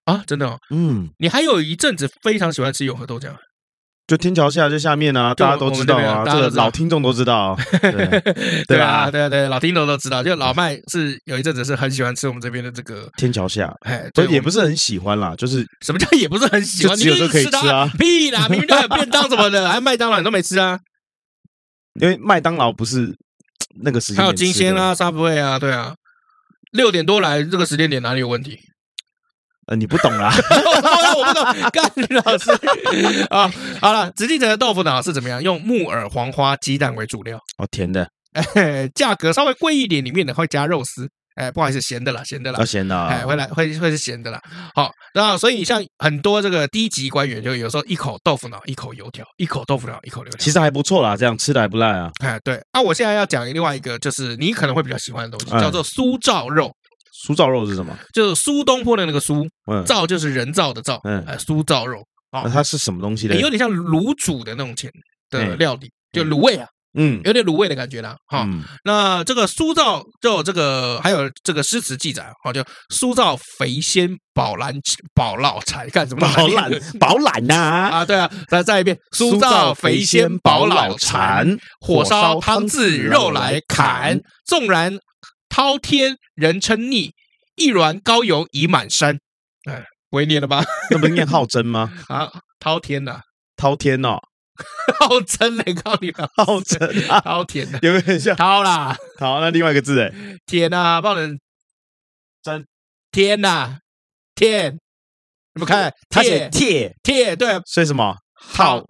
[0.07, 3.27] 啊，真的哦，嗯，你还有一阵子非常喜欢吃永和豆浆，
[4.07, 7.57] 就天桥下就下面啊，大家都知道啊，这个老听众都知道，
[8.65, 9.11] 对吧？
[9.11, 20.79] 对对，老听众都知道，就老麦是有一阵子是很喜欢吃我们这边的这个天桥下，哎，对，也不是很喜欢啦，就是什么叫也不是很喜欢，只有可以吃啊，屁啦，明明都有便当什么的，还麦当劳你都没吃啊，
[21.99, 23.13] 因为麦当劳不是
[23.83, 25.93] 那个时间，还有金鲜啊，Subway 啊，对啊。
[26.71, 28.59] 六点多来这个时间点哪里有问题？
[29.67, 30.33] 呃，你不懂啦，
[31.15, 31.91] 我不懂，干
[32.23, 32.51] 老师
[33.29, 33.51] 啊，
[33.81, 35.41] 好了，紫禁城的豆腐脑是怎么样？
[35.43, 41.09] 用木耳、黄花、鸡蛋为主料，哦，甜的，哎， 价格稍微贵一点，里面的会加肉丝。
[41.35, 44.41] 哎，不好意思，咸的啦，咸的啦，咸的，哎，会来会会是咸的啦。
[44.73, 52.09] 好，那所以像很多这个低级官员，就有时候一口豆腐脑，一口油条，一口豆腐脑，一口油条，其实还不错啦，这样吃的还不赖啊。
[52.23, 56.71] 哎，对，那我现在要讲另外一个，就是你可能会比较喜欢的东西，叫做苏造肉。
[57.25, 57.97] 苏造肉是什么？
[58.13, 62.01] 就是苏东坡的那个苏，嗯造就是人造的造，嗯，苏造肉。
[62.31, 63.35] 那它是什么东西呢？
[63.35, 64.91] 有点像卤煮的那种钱
[65.29, 66.67] 的料理，就卤味啊。
[66.99, 68.43] 嗯，有点卤味的感觉啦，哈。
[68.47, 74.73] 嗯、那这个苏造就这个还有这个诗词记载，好，就苏造肥鲜饱兰
[75.13, 76.27] 饱老柴干什么？
[76.35, 84.97] 饱懒饱懒呐啊，对啊，再再一遍，苏造肥鲜饱老残，火烧汤炙肉来砍，纵然
[85.57, 87.15] 滔天人称逆，
[87.55, 89.19] 一卵高油已满山。
[89.67, 90.63] 哎，不会念了吧？
[90.91, 91.91] 那不是念浩真吗？
[92.09, 93.21] 啊，滔天呐，
[93.55, 94.19] 滔天哦。
[94.99, 98.35] 浩真嘞，告诉你了，好真啊，好甜的，有没有很像？
[98.35, 100.13] 滔啦，好，那另外一个字哎，
[100.45, 101.39] 天啊，不能
[102.43, 102.63] 真。
[103.11, 103.79] 天呐，
[104.35, 104.77] 天，
[105.55, 106.95] 你们看，他写铁。
[107.01, 108.15] 铁，对，所以什么？
[108.53, 108.85] 饕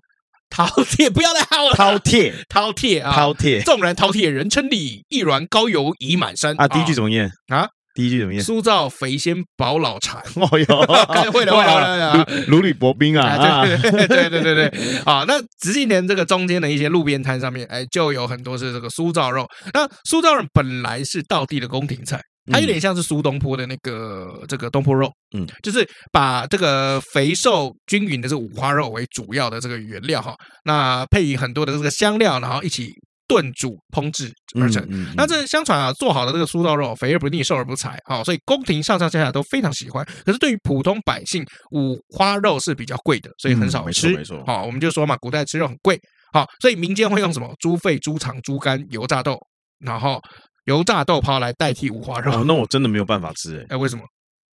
[0.65, 6.67] 饕餮，不要再饕了，饕餮饕餮啊，饕餮，纵然饕餮人称腻，一栾高油已满山啊。
[6.67, 7.67] 第一句怎么念啊？
[7.93, 8.43] 第一句怎么念？
[8.43, 10.21] 苏造肥鲜饱老残。
[10.35, 10.65] 哦哟，
[11.31, 13.65] 会了会了，如履薄冰啊！
[13.65, 19.47] 对 对对对对对，啊，那紫禁城这个中间的一些路边摊上面，哎，就有很多是这个苏造肉。
[19.73, 32.91] 那苏造肉本来是道地的宫廷菜，它有点像是苏东坡的那个这个东坡肉，嗯，就是把这个肥瘦均匀的这个五花肉为主要的这个原料哈，那配以很多的这个香料，然后一起。
[33.29, 40.01] 炖煮烹制而成，嗯嗯嗯、那这相传啊，做好的这个苏造肉，肥而不腻，瘦而不柴，好，所以宫廷上上下下都非常喜欢。
[40.25, 44.15] 可是对于普通百姓，五花肉是比较贵的，所以很少吃。
[44.15, 44.41] 没错。
[44.45, 45.99] 好，我们就说嘛，古代吃肉很贵，
[46.31, 49.37] 好，所以民间会用什么猪肺、猪肠、猪肝、油炸豆，
[49.79, 50.21] 然后
[50.67, 52.31] 油炸豆泡来代替五花肉。
[52.31, 54.03] 哦，那我真的没有办法吃，哎，哎，为什么？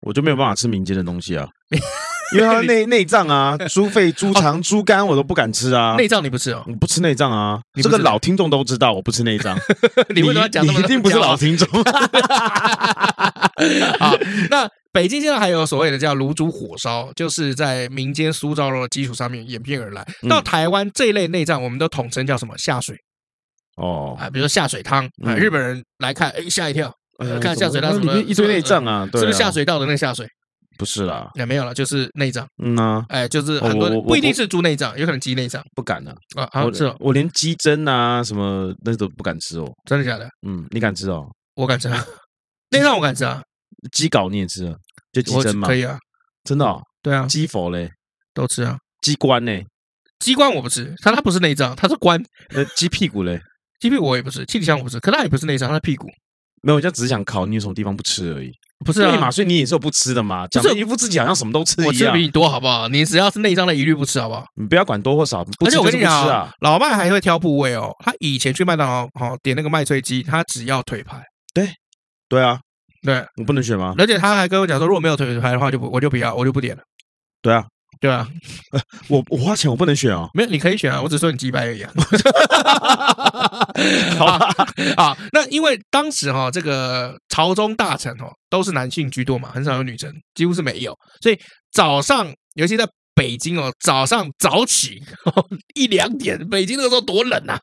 [0.02, 1.48] 我就没有办法吃民间的东西啊。
[2.32, 5.96] 因为它内内脏啊， 猪肺、猪肠、猪肝我都不敢吃啊。
[5.96, 6.62] 内脏你不吃哦？
[6.66, 7.60] 我不吃内脏啊。
[7.82, 9.58] 这个老听众都知道，我不吃内脏。
[10.14, 10.64] 你为什么讲？
[10.64, 11.68] 你一定不是老听众。
[13.98, 14.16] 好，
[14.48, 20.06] 那北京现在还有所谓的叫卤煮火烧，就是在民间苏造肉的基础上面演变而来。
[20.28, 22.56] 到台湾这一类内脏，我们都统称叫什么？
[22.56, 22.96] 下水。
[23.76, 26.92] 哦啊，比如说下水汤啊，日本人来看，哎，吓一跳，
[27.40, 29.04] 看下水汤什么一堆内脏啊？
[29.06, 30.26] 是不是下水道的那个下水？
[30.78, 32.46] 不是啦，也没有了，就是内脏。
[32.62, 35.62] 嗯呐，哎，就是很多不一定是猪内脏，有可能鸡内脏。
[35.74, 36.96] 不敢的啊，好吃哦。
[37.00, 39.70] 我连鸡胗啊什么那都不敢吃哦。
[39.85, 40.26] 真的假的？
[40.46, 41.26] 嗯，你敢吃哦？
[41.54, 42.02] 我敢吃啊，
[42.70, 43.42] 内脏我敢吃啊。
[43.92, 44.74] 鸡睾你也吃啊？
[45.12, 45.68] 就鸡胗嘛？
[45.68, 45.98] 可以啊，
[46.44, 46.66] 真的。
[47.02, 47.90] 对啊，鸡佛嘞
[48.33, 48.78] 都吃啊。
[49.02, 49.66] 鸡冠嘞？
[50.18, 52.22] 鸡冠我不吃，它它不是内脏，它是冠。
[52.50, 53.38] 那鸡屁股嘞？
[53.80, 56.06] 鸡屁股我也不吃，七里香我不吃，可它也不是内脏，它是屁股。
[56.62, 58.52] 没有，我就只是想考你有什么地方不吃而已。
[58.84, 60.46] 不是啊，嘛，所以你也是有不吃的嘛？
[60.48, 61.86] 讲的一副自己好像什么都吃一样。
[61.86, 62.86] 我吃的比你多，好不好？
[62.88, 64.44] 你只要是内脏的，一律不吃，好不好？
[64.56, 66.50] 你不要管多或少，不吃就不吃啊。
[66.60, 67.90] 老麦还会挑部位哦。
[68.04, 71.22] 他以前去麦当劳，好点那个麦脆鸡，他只要腿排。
[71.54, 71.70] 对，
[72.28, 72.60] 对啊，
[73.02, 73.94] 对，我不能选吗？
[73.96, 76.82] 而且他还跟我讲说，如果没有腿排的话，就不我就不要，我就不点了。
[77.40, 77.64] 对啊。
[78.00, 78.26] 对啊，
[79.08, 81.92] 我我花钱我不能选啊，没有你可以选啊，我只说你击败而已啊。
[84.18, 84.26] 好
[84.96, 91.38] 啊，那因为当时哈这个朝中大臣哦都是男性居多嘛，很少有女生，几乎是没有，所以
[91.72, 95.02] 早上尤其在北京哦，早上早起
[95.76, 97.58] 一两点，北京那个时候多冷呐，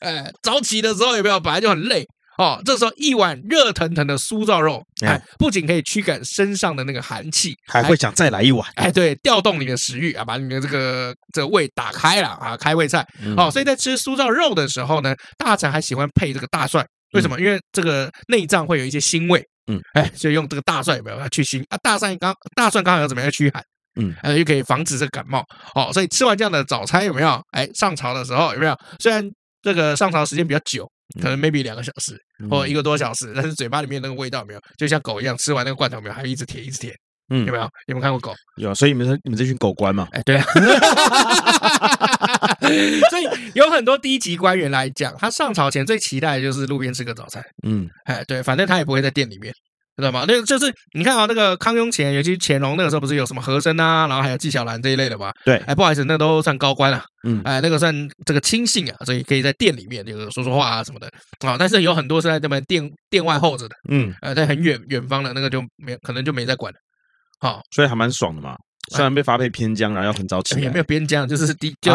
[0.00, 2.04] 哎，早起的时候有没有本来就很累。
[2.38, 13.06] 哦，这时候一碗热腾腾的苏造肉，哎，不仅可以驱赶身上的那个寒气，还会想再来一碗，哎，对，调动你的食欲啊，把你的这个这个胃打开了啊，开胃菜。
[13.36, 17.40] 哦，所以在吃苏造肉的时候呢，大臣还喜欢配这个大蒜，为什么？
[17.40, 21.78] 因为这个内脏会有一些腥味，嗯，哎，所以用这个大蒜有没有要去腥啊？
[21.82, 23.62] 大蒜刚大蒜刚好要怎么样驱寒，
[23.98, 25.42] 嗯，呃，又可以防止这个感冒。
[25.74, 27.40] 哦，所以吃完这样的早餐有没有？
[27.52, 28.76] 哎，上朝的时候有没有？
[29.00, 29.26] 虽然
[29.62, 30.86] 这个上朝时间比较久。
[31.22, 32.20] 可能 maybe 两个小时
[32.50, 36.94] 或一个多小时，但是嘴巴里面那个味道没有，就像狗一样，吃完那个罐头没有，还一直舔一直舔，
[37.30, 37.64] 嗯，有没有？
[37.86, 38.34] 有没有看过狗？
[38.56, 40.08] 有，所以你们你们这群狗官嘛？
[40.12, 40.44] 哎，对啊。
[43.10, 47.42] 所以有很多低级官员来讲，他上朝前最期待的就是路边吃个早餐。
[47.66, 49.52] 嗯，哎，对，反正他也不会在店里面。
[50.02, 50.24] 知道吗？
[50.28, 55.32] 那个就是你看啊，那个康雍乾，尤其乾隆那个时候不是有什么和珅啊，然后还有纪晓岚这一类的嘛？
[55.44, 61.08] 对，哎，不好意思，那都算高官了，嗯，哎，那个算这个亲信啊，所以可以在殿里面就是说说话啊什么的
[61.46, 61.56] 啊。
[61.58, 66.78] 但是有很多是在这边殿殿外候着的，嗯，呃，在很远远方的那个就没可能就没在管了，
[67.40, 68.54] 好，所以还蛮爽的嘛。
[68.94, 71.92] 虽然被发配偏疆，然后要很早起来，也没有边疆，就是地，就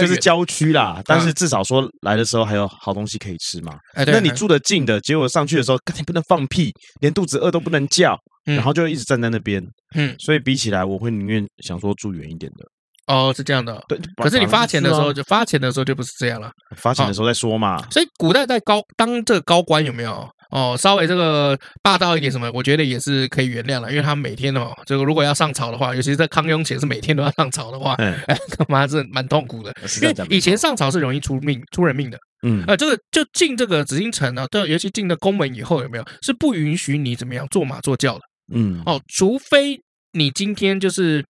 [0.00, 1.00] 就是郊区啦。
[1.06, 3.78] 但是至少说来的时候还有好东西可以吃嘛。
[3.94, 9.62] 那你住的近的，结果上去的时候，根本不能放屁，连肚子饿都不能叫，然后就一直站在那边。
[9.94, 12.66] 嗯，所以比起来，我会宁愿想说住远一点的。
[13.06, 13.80] 哦，是这样的。
[13.88, 16.50] 对，可是你发钱的时候，就发钱的时候就不是这样了。
[16.76, 17.80] 发钱的时候再说嘛。
[17.90, 20.28] 所以古代在高当这个高官有没有？
[20.56, 28.16] 哦，稍微这个霸道一点什么，我觉得也是可以原谅了，因为他每天哦，这个如果要上朝的话，尤其是在康雍乾是每天都要上朝的话，哎，
[28.56, 29.70] 他妈是蛮痛苦的。
[30.00, 32.16] 因为以前上朝是容易出命、出人命的。
[32.42, 38.20] 嗯，呃，这个就进这个紫禁城啊，对，尤其进了宫门以后，有没有是不允许你怎么样坐马坐轿的？
[38.54, 39.78] 嗯，哦，除非
[40.12, 41.22] 你今天就是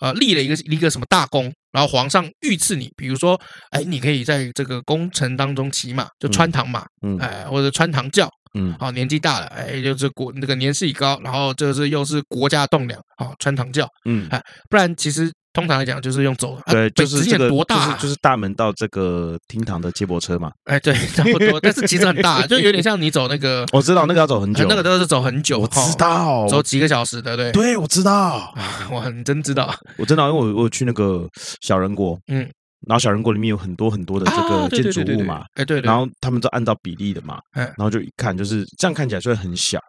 [0.00, 8.28] 呃立了一个一个什么大功，然后皇上御赐你，比如说，哎，你可以在这个宫城当中骑马，就穿堂马，嗯，哎，或者穿堂轿。
[8.56, 28.54] 嗯，好，年纪大了，哎，就是国那个年事已高，然后这是又是国家栋梁，啊，穿堂轿，嗯，哎，不然其实通常来讲就是用走，对，就是这个多大，就是就是大门到这个厅堂的接驳车嘛，哎，对， 差不多，但是其实很大， 就有点像你走那个，我知道那个要走很久，那个都是走很久，我知道，走几个小时的，对，对，我知道，
[28.90, 31.26] 我很真知道，我真的，因为我我去那个
[31.60, 32.48] 小人国，嗯。
[32.86, 39.80] 然后小人国里面有很多很多的这个建筑物嘛，哎对，然后他们都按照比例的嘛，然后就一看就是这样看起来虽然很小，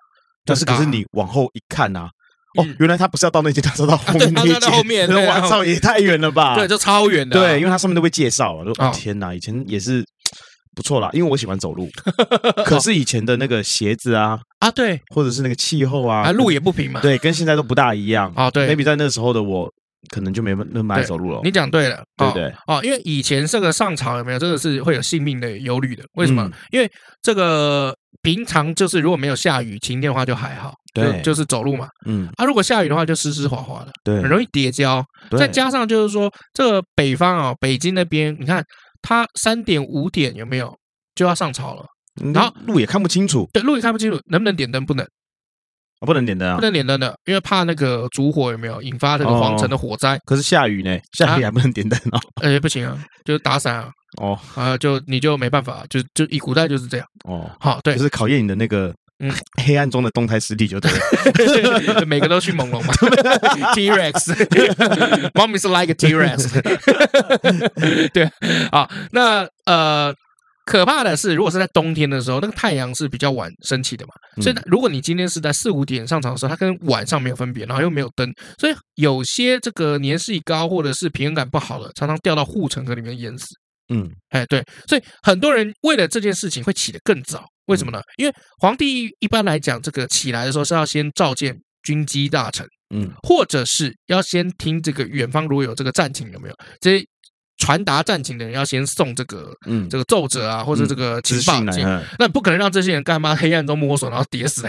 [0.45, 2.09] 但是可是你往后一看呐，
[2.57, 6.55] 哦，原来他不是要到那间，他是到后面那间，后面，那我操，也太远了吧？
[6.55, 7.09] 对，就超。
[7.09, 10.03] 远的，对，因为它上面都会介绍，说天哪，以前也是
[10.75, 11.87] 不错啦，因为我喜欢走路，
[12.65, 19.71] 可是以前的那个鞋子啊啊对，或者是那个气候啊，路也不平嘛，对，跟现在都不大一样啊，对，maybe 在那时候的我。
[20.09, 21.41] 可能就没那么爱走路了。
[21.43, 26.03] 你讲对了，对对哦，因为以前这个上朝有没有，这个是会有性命的忧虑的。
[26.13, 26.49] 为什么？
[26.71, 26.89] 因为
[27.21, 31.87] 这个平常就是如果没有下雨晴天的话就还好，对，就是走路嘛。
[32.05, 35.03] 嗯，啊，如果下雨的话就湿湿滑滑的，对，很容易跌跤。
[35.37, 38.63] 再加上就是说，这个北方啊，北京那边，你看
[39.01, 40.73] 它三点五点有没有
[41.15, 41.85] 就要上朝了，
[42.33, 44.85] 然后路也看不清楚，对，路也看不清楚，能不能点灯？
[44.85, 45.05] 不能。
[46.05, 46.55] 不能点灯啊！
[46.55, 50.19] 不能点灯的，因为怕那个烛火有没有引发这个皇城的火灾。
[50.25, 52.19] 可是下雨呢，下雨还不能点灯哦。
[52.41, 53.89] 哎，不行啊，就是打伞啊。
[54.21, 57.07] 哦，啊，就你就没办法，就就以古代就是这样。
[57.27, 59.31] 哦，好，对，就是考验你的那个嗯
[59.63, 62.05] 黑暗中的动态实力就对了。
[62.07, 62.93] 每个都去猛龙嘛，
[63.73, 66.61] T-Rex，Mom is like a T-Rex。
[68.13, 68.29] 对，
[68.71, 70.13] 啊，那呃。
[70.67, 74.11] 可怕的是，如果是在冬天的时候，那个太阳是比较晚升起的嘛，
[74.43, 83.45] 所以如果你今天是在四五点上场的时候，它跟晚上没有分别，然后又没有灯，所以有些这个年事已高或者是平衡感不好的，常常掉到护城河里面淹死。
[83.93, 88.01] 嗯，哎，对，所以很多人为了这件事情会起得更早，为什么呢？
[88.17, 97.05] 因为皇帝一般来讲，这个起来的时候是要先召见军机大臣，嗯，或者是要先听这个远方如果有这个战情有没有这些。
[97.57, 101.83] 传达战情的人要先送这个，嗯，这个奏折啊，或者这个情报进，
[102.19, 104.61] 那不可能让这些人干嘛黑暗中摸索，然后跌死？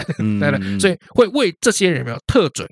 [0.79, 2.67] 所以会为这些人没有特准，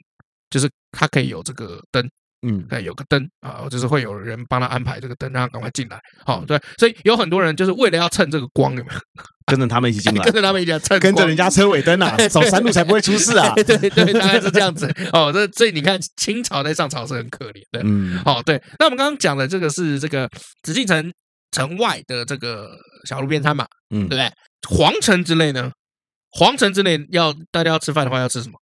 [0.50, 2.10] 就是他可以有这个灯，
[2.46, 6.00] 嗯，对，有个灯啊，就是会有人帮他安排这个灯，让他赶快进来。
[6.26, 9.00] 好，对，所以有很多人就是为了要蹭这个光，有没有？
[9.48, 13.54] 跟着他们一起进来，跟着他们一起蹭，跟着人家车尾灯啊， 走山路才不会出事啊！
[13.56, 15.32] 对对，大概是这样子哦。
[15.32, 17.82] 这所以你看，清朝在上朝是很可怜的。
[17.86, 18.62] 嗯，哦对。
[18.78, 20.30] 那我们刚刚讲的这个是这个
[20.64, 21.14] 紫禁城
[21.52, 22.72] 城外的这个
[23.08, 24.30] 小路边摊嘛，嗯，对不对？
[24.68, 25.72] 皇城之内呢？
[26.32, 28.60] 皇城之内要大家要吃饭的话，要吃什么？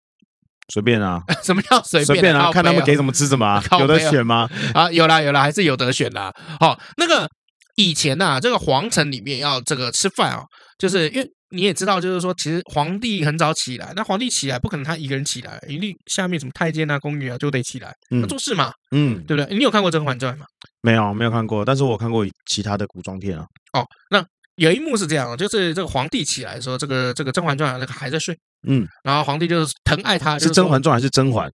[0.73, 1.21] 随便啊。
[1.45, 2.07] 什么叫随便？
[2.07, 4.49] 随便啊，看他们给什么吃什么， 啊有得选吗？
[4.75, 6.35] 啊，有啦有啦，还是有得选的。
[6.61, 7.29] 好，那个
[7.77, 10.43] 以前呐，这个皇城里面要这个吃饭啊。
[10.79, 19.57] 就是因为你也知道，就是说，其实皇帝很早起来，那皇帝起来不可能他一个人起来，一定下面什么太监啊、宫女啊就得起来，嗯，做事嘛，嗯，对不对？
[19.57, 20.45] 你有看过《甄嬛传》吗？
[20.81, 23.45] 没有，没有看过，但是我看过其他的古装片啊。
[23.75, 24.25] 哦，那
[24.57, 31.51] 有一幕是这样，就是这个皇帝起来的时候，这个这个甄嬛传那个还在睡，嗯，然后皇帝就是疼爱他，是《甄嬛传》还是甄嬛？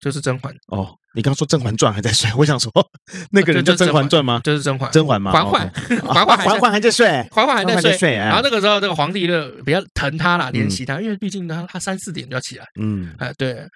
[0.00, 2.70] 就是甄嬛哦，你刚刚说《甄嬛传》还在睡，我想说
[3.30, 4.40] 那个人叫《甄嬛传》吗？
[4.44, 5.32] 就是甄嬛，甄嬛吗？
[5.32, 8.14] 嬛嬛，嬛嬛， 嬛嬛还在睡，嬛嬛还在睡。
[8.14, 12.66] 然后那个时候，这个皇帝就比较疼他啦，怜惜他，因为毕竟他他三四点就要起来。
[12.80, 13.66] 嗯，哎，对。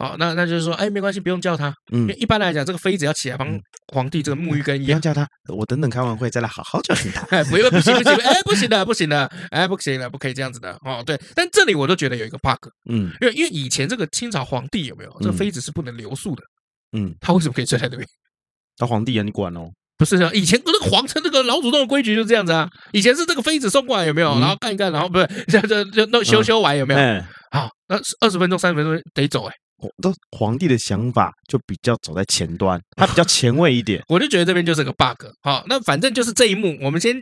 [0.00, 1.68] 哦，那那就是说，哎，没关系，不用叫他。
[1.92, 3.46] 嗯，因为一般来讲，这个妃子要起来帮
[3.92, 5.28] 皇帝这个沐浴更衣，不用叫他。
[5.54, 7.20] 我等等开完会再来好好教训他。
[7.36, 10.72] 哎，不用，不行，不行，哎，不行的，不行的，哎，不行了，不可以这样子的。
[10.86, 12.56] 哦，对，但这里我都觉得有一个 bug。
[12.88, 16.42] 嗯，因为因为以前这个清朝皇帝有没有这个妃子是不能留宿的？
[16.96, 18.08] 嗯，他为什么可以睡在那边？
[18.78, 19.68] 他皇帝啊，你管哦。
[19.98, 22.66] 不是啊，以前那个皇城那个老祖宗的规矩就是这样子啊。
[22.92, 24.30] 以前是这个妃子送过来有没有？
[24.40, 27.22] 然后干一干，然后不是这这这那修修完有没有？
[27.50, 29.54] 好，那二十分钟、三十分钟得走哎。
[30.02, 34.02] 都皇帝的想法就比较走在前端，他比较前卫一点。
[34.08, 35.26] 我就觉得这边就是个 bug。
[35.42, 37.16] 好，那反正就是这一幕，我们先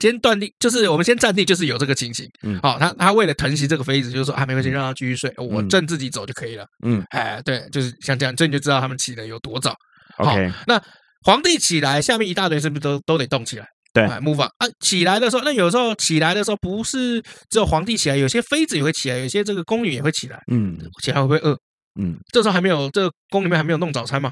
[0.00, 2.28] 先断定，就是我们先暂定，就是有这个情形。
[2.42, 6.66] 嗯，好，他他为了疼惜这个妃子，就是说啊，没关系，让他继续睡，我朕自己走就可以了。
[6.84, 9.74] 嗯，哎，对，就是像这样，这你就知道他们起的有多早。
[10.18, 10.80] OK，那
[11.22, 13.66] 皇帝起来，下面一大堆是不是都都得动起来？
[13.94, 20.42] 对，move on 啊，起来的时候，那有时候起来的时候不是只有皇帝起来，有些妃子也会起来，有些这个宫女也会起来。
[20.50, 21.56] 嗯，起来会不会饿？
[22.00, 24.30] 嗯，这时候还没有，这个宫里面还没有弄早餐嘛？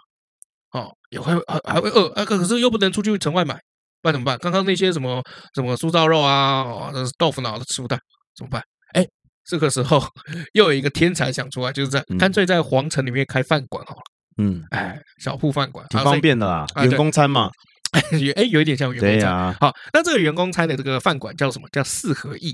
[0.72, 3.54] 哦，也会还还会饿啊，可是又不能出去城外买，
[4.00, 4.38] 不然怎么办？
[4.38, 5.22] 刚刚那些什么
[5.54, 7.96] 什么酥燥肉啊，哦，豆腐脑都吃不到，
[8.34, 8.62] 怎么办？
[8.94, 9.06] 哎，
[9.44, 10.02] 这个时候
[10.54, 14.02] 又有一个天才想出来，就是在干脆在皇城里面开饭馆好了。
[14.38, 17.50] 嗯，哎，小铺饭馆挺方便的啦，员工餐嘛。
[17.92, 19.54] 哎，有一点像员工餐。
[19.60, 21.68] 好，那这个员工餐的这个饭馆叫什么？
[21.70, 22.50] 叫四合一。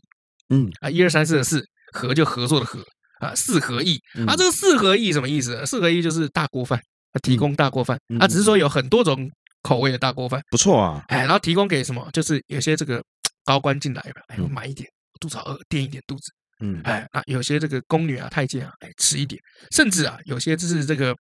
[0.49, 2.81] 嗯啊，一二三四的四，合就合作的合。
[3.21, 3.97] 啊，四合一
[4.27, 5.65] 啊，这个四合一什么意思？
[5.67, 6.81] 四合一就是大锅饭，
[7.23, 9.29] 提供大锅饭啊，只是说有很多种
[9.63, 11.03] 口味的大锅饭，不错啊。
[11.09, 12.09] 哎，然后提供给什么？
[12.13, 13.03] 就是有些这个
[13.45, 14.89] 高官进来了，哎，买一点，
[15.21, 16.33] 肚子好饿，垫一点肚子。
[16.61, 19.41] 嗯，哎，那有些这个宫女啊、太监啊，哎，吃一点，
[19.71, 21.15] 甚至啊，有些就是这个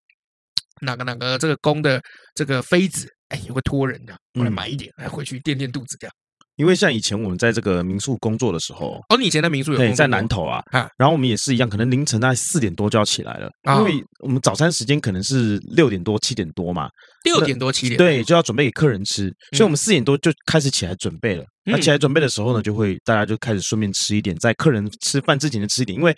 [0.81, 2.03] 哪个哪个这个宫的
[2.35, 6.15] 这个妃子，哎，也会托人的过来买一点，来回去垫垫肚子这样。
[6.59, 10.63] 因为像以前我们在这个民宿工作的时候，哦，你以前在民宿有对，在南投啊，
[10.99, 13.49] 然后我们也是一样，可能凌晨大概四点多就要起来了，
[13.79, 16.91] 因为我们早餐时间可能是六点多七点多嘛，
[17.25, 21.45] 六点多七点对，就要准备给客人吃，所以我们四点多就开始起来准备了。
[21.65, 26.17] 那起来准备的时候呢，就会大家就开始顺便吃一点，在客人吃饭之前就吃一点，因为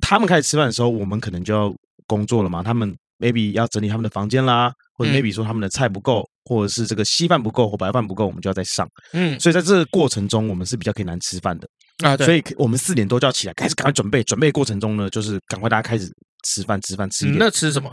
[0.00, 1.72] 他们开始吃饭的时候，我们可能就要
[2.06, 4.72] 工作了嘛，他们 maybe 要整理他们的房间啦。
[4.96, 8.88] 或者 maybe 说他们的菜不够，或者是这个稀饭不够或白饭不够，我们就要再上。
[9.12, 11.68] 嗯，所以在这个过程中，我们是比较可以难吃饭的
[12.04, 12.16] 啊。
[12.16, 14.22] 对，所以我们四点多就要起来，开始赶快准备。
[14.24, 16.08] 准备过程中呢，就是赶快大家开始
[16.44, 17.38] 吃饭，吃饭，吃一点。
[17.38, 17.90] 那吃什么？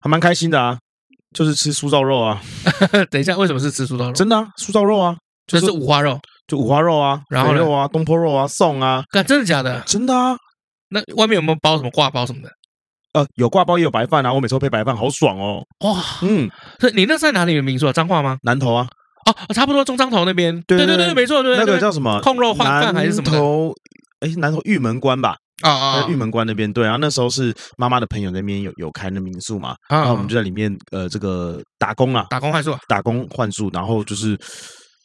[0.00, 0.78] 还蛮开心的啊，
[1.34, 2.40] 就是吃酥烧肉啊。
[3.10, 4.12] 等一下，为什么是吃酥烧肉？
[4.12, 9.04] 真的啊，酥烧肉啊，就是五花肉，就五花肉啊，然后肉啊，东坡肉啊，送啊。
[9.26, 9.80] 真的假的？
[9.86, 10.36] 真的啊。
[10.90, 12.50] 那外面有没有包什么挂包什么的？
[13.14, 15.62] 呃，有挂包也有白饭啊，我每次都配白饭，好爽哦！
[15.80, 16.48] 哇，嗯，
[16.94, 17.92] 你那是在哪里的民宿啊？
[17.92, 18.36] 彰化吗？
[18.42, 18.86] 南投啊？
[19.26, 20.62] 哦，差不多中彰头那边。
[20.66, 21.56] 对对对，没错，对。
[21.56, 22.20] 那个叫什么？
[22.20, 23.30] 控肉换饭还是什么？
[23.30, 23.74] 南头，
[24.20, 25.36] 哎，南头玉门关吧？
[25.62, 26.72] 啊啊，玉门关那边。
[26.72, 34.38] 对啊，那时候是妈妈的朋友那边有有开那民宿嘛，然后我们就在里面呃这个打工啊，打工换宿，打工换宿，然后就是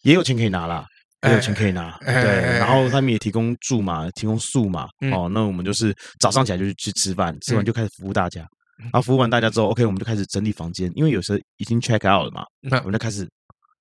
[0.03, 0.85] 也有钱可以拿啦。
[1.23, 2.13] 没有钱可以拿，对，
[2.59, 8.41] 然后他们也提供住嘛，提供宿嘛，哦，那我们就是早上起来就去吃饭，吃完就开始服务大家，
[8.81, 13.27] 然后服务完大家之后，OK，我们就开始整理房间，因为有时候已经 check out 了嘛，那我们就开始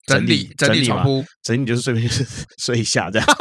[0.06, 2.24] 整理整理床铺，整理就是顺便就是
[2.58, 3.26] 睡一下这样，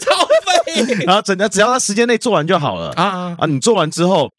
[0.00, 0.26] 超
[0.64, 2.90] 费， 然后整的只要他时间内做完就好了。
[2.92, 3.36] 啊。
[3.38, 4.30] 啊，你做完之后，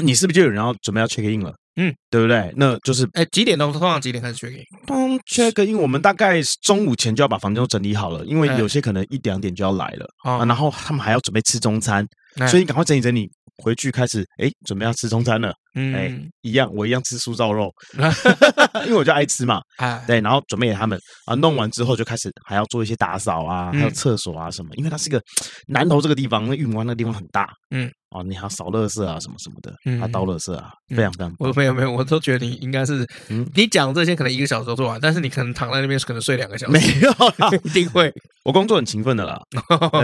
[0.00, 1.52] 你是不是就有人要准备要 check in 了？
[1.76, 2.52] 嗯，对不对？
[2.56, 3.72] 那就是，哎，几点钟？
[3.72, 4.64] 通常几点开始 check in？
[4.86, 10.44] 通 check in，我们大概中午前就要把房间都整理好了，因为有些可能一两点就要来了啊。
[10.44, 12.04] 然后他们还要准备吃中餐，
[12.48, 13.30] 所以你赶快整理整理，
[13.62, 15.54] 回去开始，哎，准备要吃中餐了。
[15.76, 17.70] 嗯哎，一样，我一样吃酥烧肉，
[18.84, 19.60] 因为我就爱吃嘛。
[20.06, 25.22] 对，然后准备给他们啊，弄完之后就开始还要做一些打扫啊，还有厕所啊什么，因为它是一个
[25.68, 27.48] 南头这个地方，那玉门湾那个地方很大。
[27.70, 27.90] 嗯。
[28.10, 31.32] 哦，你还要扫垃圾啊，什么什么的，嗯，还倒垃圾啊，非常非常。
[31.38, 36.72] 我没有没有，我都觉得你应该是，嗯，你讲这些可能一个小时都做完，但是你可能躺在那边可能睡两个小时。
[36.72, 38.12] 没有啦， 一定会。
[38.42, 39.38] 我工作很勤奋的啦，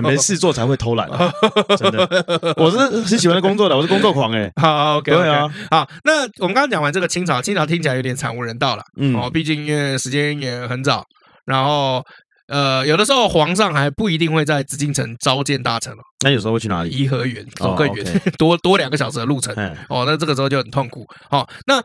[0.02, 1.08] 没事做才会偷懒。
[1.76, 4.48] 真的，我是很喜欢工作的，我是工作狂哎。
[4.60, 5.48] 好，OK，对啊。
[5.70, 8.82] 好，那我们刚刚讲完这个清朝，清朝听起来有点惨无人道了。
[9.00, 11.02] 嗯，哦，毕竟因为时间也很早，
[11.44, 12.04] 然后。
[12.48, 16.02] 呃，有的时候皇上还不一定会在紫禁城召见大臣哦。
[16.24, 16.90] 那有时候会去哪里？
[16.90, 18.04] 颐和园走更远，
[18.38, 19.54] 多多两个小时的路程。
[19.88, 21.04] 哦，那这个时候就很痛苦。
[21.30, 21.82] 哦，那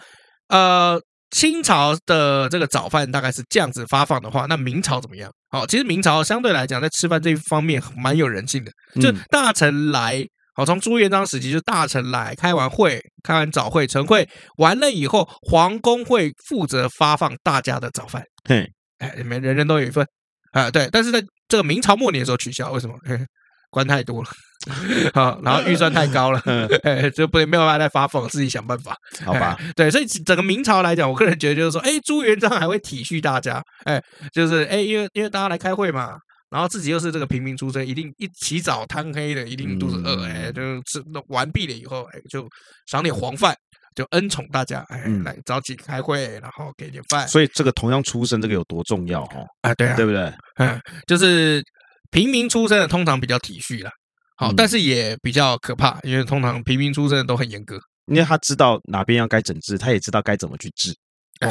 [0.49, 1.01] 呃，
[1.31, 5.31] 清朝的这个早饭大概是这样子发放的话，那明朝怎么样？
[5.51, 8.71] 哦，其实明朝相对来讲，在吃饭这一方面蛮有人性的。
[9.01, 18.23] 就大臣来，好，从朱元璋时期就大臣来开完会，开完早会、晨会完了以后，皇宫会负责发放大家的早饭。
[18.47, 20.05] 嘿，哎，里面人人都有一份。
[20.51, 22.95] 啊，对，但是在这个明朝末年的时候取消，为什么？
[23.71, 24.29] 官太多了
[25.13, 26.41] 好，然后预算太高了，
[26.83, 28.93] 哎，就不没有办法再发疯，自己想办法，
[29.23, 29.57] 好吧？
[29.77, 36.17] 对，所以整个明朝来讲，我个人觉得就是说，哎，朱元璋还会体恤大家，哎，就是哎，因为因为大家来开会嘛，
[36.49, 42.45] 然后自己又是这个平民出身，一定一起早贪黑的，一定肚子饿，哎，就是吃完毕了以后，哎，就
[42.87, 43.55] 赏点黄饭。
[43.95, 47.27] 就恩宠大家，哎，来早起开会，然后给点饭。
[47.27, 49.45] 所以这个同样出身，这个有多重要哈？
[49.61, 50.33] 啊，对啊，对不对？
[50.55, 51.63] 嗯，就是
[52.09, 53.91] 平民出身的通常比较体恤啦，
[54.37, 60.93] 好，但是也比较可怕，因为通常平民出身的都很严格，因为他知道哪边要该整治，他也知道该怎么去治，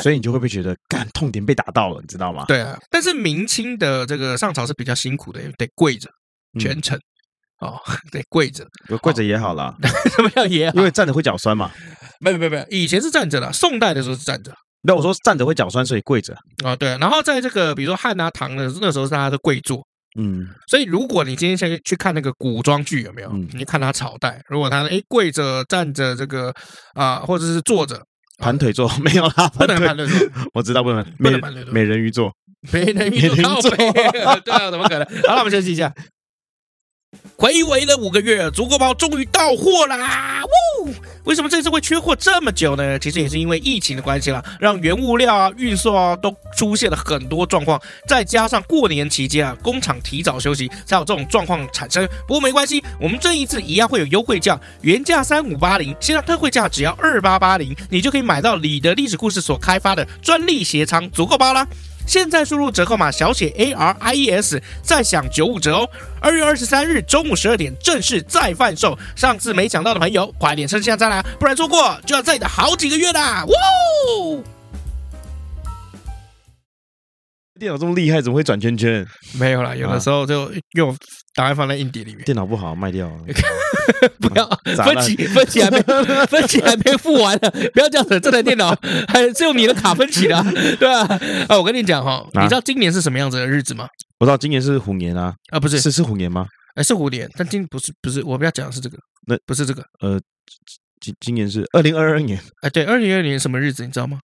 [0.01, 2.45] 所以你就会不会觉得，干痛点被打到了，你知道吗？
[2.47, 6.09] 对啊，但是明清的这个上朝是比较辛苦的，得跪着
[6.59, 6.99] 全程
[7.61, 7.79] 哦，
[8.11, 8.67] 得跪着，
[9.01, 9.75] 跪着也好啦，
[10.17, 10.77] 什么叫也好？
[10.77, 11.71] 因为站着会脚酸嘛。
[12.21, 14.53] 没有没有没有，以前是站着的，宋代的时候是站着。
[14.83, 16.35] 那我说站着会脚酸，所以跪着
[16.65, 16.75] 啊。
[16.77, 19.87] 对，然后在这个比如说汉啊唐的那时候，大家都跪坐。
[20.19, 23.31] 嗯，所以如果你今天先去看那个古装剧，有没有？
[23.55, 26.53] 你看他朝代，如果他哎跪着、站着，这个
[26.95, 28.03] 啊，或者是坐着
[28.39, 30.29] 盘腿坐，没有啦， 不能盘腿坐。
[30.55, 32.33] 我知道不能，不能盘腿坐，美人鱼坐，
[32.73, 33.21] 美人鱼
[33.61, 35.07] 坐， 对啊，怎么可能？
[35.29, 35.93] 好了，我们休息一下。
[37.37, 40.43] 睽违了五个月，足够包终于到货啦！
[40.85, 40.95] 呜，
[41.25, 42.99] 为什么这次会缺货这么久呢？
[42.99, 52.07] 其实也是因为疫情的关系啦，让原物料啊、运送啊都出现了很多状况，再加上过年期间啊，工厂提早休息，才有这种状况产生。
[52.29, 61.67] 不过没关系，我们这一次一样会有优惠价，原价三五八零，现在特惠价只要二八八零，你就可以买到你的历史故事所开发的专利鞋仓足够包啦。
[62.11, 65.89] 现在输入折扣码小写 A R I E S，再享九五折哦！
[66.21, 73.45] 二月二十三日中午十二点正式再贩售，上次没抢到的朋友，快点趁现在啦，不然错过就要再等好几个月啦！
[73.47, 73.55] 哇！
[77.61, 79.07] 电脑这么厉害，怎么会转圈圈？
[79.39, 80.97] 没有啦，有的时候就用
[81.35, 82.25] 档案放在硬碟里面。
[82.25, 83.07] 电脑不好，卖掉。
[84.19, 84.49] 不要
[84.83, 85.79] 分期，分期还没
[86.27, 88.19] 分期还没付完呢，不要这样子。
[88.19, 88.75] 这台电脑
[89.09, 90.43] 还是用你的卡分期的，
[90.79, 91.01] 对吧？
[91.49, 93.87] 啊，我跟你讲哈，你知道今年是什么样子的日子吗？
[94.19, 96.47] 我知道今年是虎年啊，啊，不是，是是虎年吗？
[96.77, 98.97] 哎，是虎年，但今不是不是，我不要讲的是这个，
[99.27, 100.19] 那不是这个，呃，
[101.01, 104.19] 今今年是二零二二年，哎，对，二零二二年什么日子你知道吗？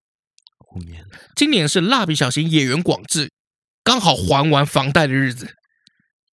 [0.66, 1.02] 虎年，
[1.34, 3.30] 今年是蜡笔小新演员广志
[3.82, 5.48] 刚好还完房贷的日子。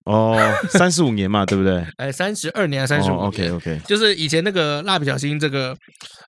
[0.05, 0.37] 哦，
[0.69, 1.85] 三十五年嘛，对不对？
[1.95, 5.73] 哎，三十二年还是三十五年？OK OK，就是以前那个蜡笔小新这个，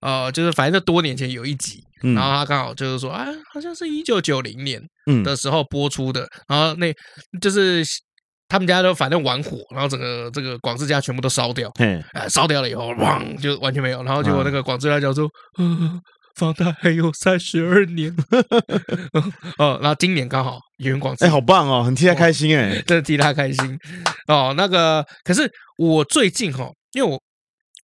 [0.01, 4.81] 呃，就是反正就多年前有一集，然后他刚好就是说，哎，好像是一九九零年
[5.25, 6.93] 的时候播出的，然后那
[7.41, 7.83] 就是
[8.47, 11.69] 他们家都反正玩火，然后整个这个广志家全部都烧掉，
[12.13, 15.27] 哎，烧掉了以后，砰，就完全没有，然后结果那个广志来讲说，
[15.57, 15.99] 嗯。
[16.35, 18.15] 房贷还有三十二年，
[19.57, 23.79] 哦，然后今年刚好野原广志，哎，好棒哦，很替他开心哎， 真的替他开心
[24.27, 24.53] 哦。
[24.57, 27.19] 那个，可是我最近哈，因为我。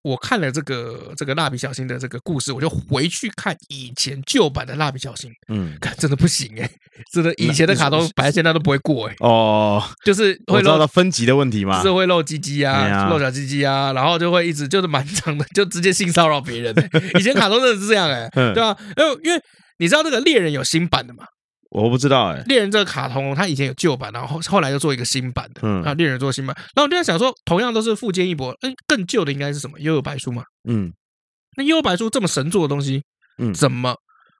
[0.03, 6.69] 我看了这个这个蜡笔小新的这个故事，我就回去看以前旧版的蜡笔小新，嗯，看真的不行哎，
[7.13, 16.73] 真的以前的卡通摆在现在都不会过哎，哦，就是会漏到分级的问题嘛，是会漏鸡鸡啊，漏小鸡鸡啊，然后就会一直就是蛮长的，就直接性骚扰别人。
[17.19, 18.75] 以前卡通真的是这样哎， 对吧？
[18.97, 19.41] 因为因为
[19.77, 21.25] 你知道那个猎人有新版的嘛？
[21.71, 29.79] 我不知道哎，猎人这个卡通，它以前有旧版，然后后来又做一个新版的，嗯，啊，猎人做新版，然后我就在想说，同样都是富坚义博，嗯，更旧的应该是什么？
[29.79, 30.91] 幽游白书嘛，嗯，
[31.55, 33.01] 那幽游白书这么神作的东西，
[33.37, 33.95] 嗯，怎么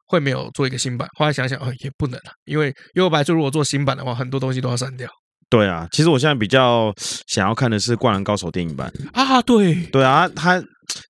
[0.08, 1.08] 会没有做一个新版？
[1.18, 5.10] 后来想想，哦，也不能了，因为幽游白书如果做新版的话，很多东西都要删掉。
[5.50, 6.94] 对啊，其实我现在比较
[7.28, 10.62] 想要看的是《灌篮高手》电影版啊，对，对啊，他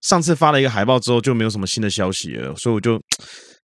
[0.04, 3.02] 上次发了一个海报之后就没有什么新的消息了，所以我就。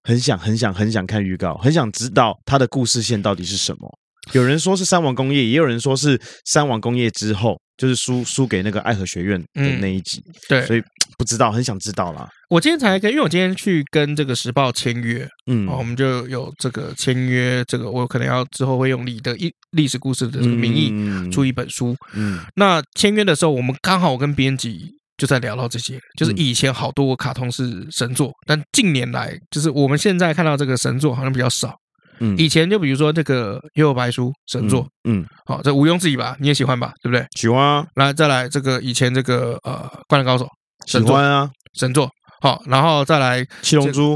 [0.08, 4.00] 很想很想很想看预告，很想知道它的故事线到底是什么。
[4.32, 10.24] 有人说是三王工业，也有人说是三王工业之后，就是输输给那个爱河学院的那一集。
[10.26, 10.82] 嗯、对，所以
[11.18, 12.30] 不知道，很想知道啦。
[12.50, 21.94] 我今天才跟，因为我今天去跟这个时报签约，嗯，我们就有这个签约，这个我可能要之后会用你的一历史故事的这个名义出一本书。
[22.14, 24.94] 嗯，那签约的时候，我们刚好我跟编辑。
[25.18, 31.74] 就在聊到这些，就是以前好多卡通是神作，但近年来就是我们现在看到这个神作好像比较少。
[32.20, 36.36] 嗯，以前就比如说这个《幽游白书》神作，嗯，好，这毋庸置疑吧？
[36.40, 36.92] 你也喜欢吧？
[37.04, 37.26] 对不对？
[37.36, 37.86] 喜欢啊！
[37.96, 40.46] 来，再来这个以前这个呃《灌篮高手》
[40.92, 42.10] 神作啊，神作。
[42.42, 44.16] 好，然后再来《七龙珠》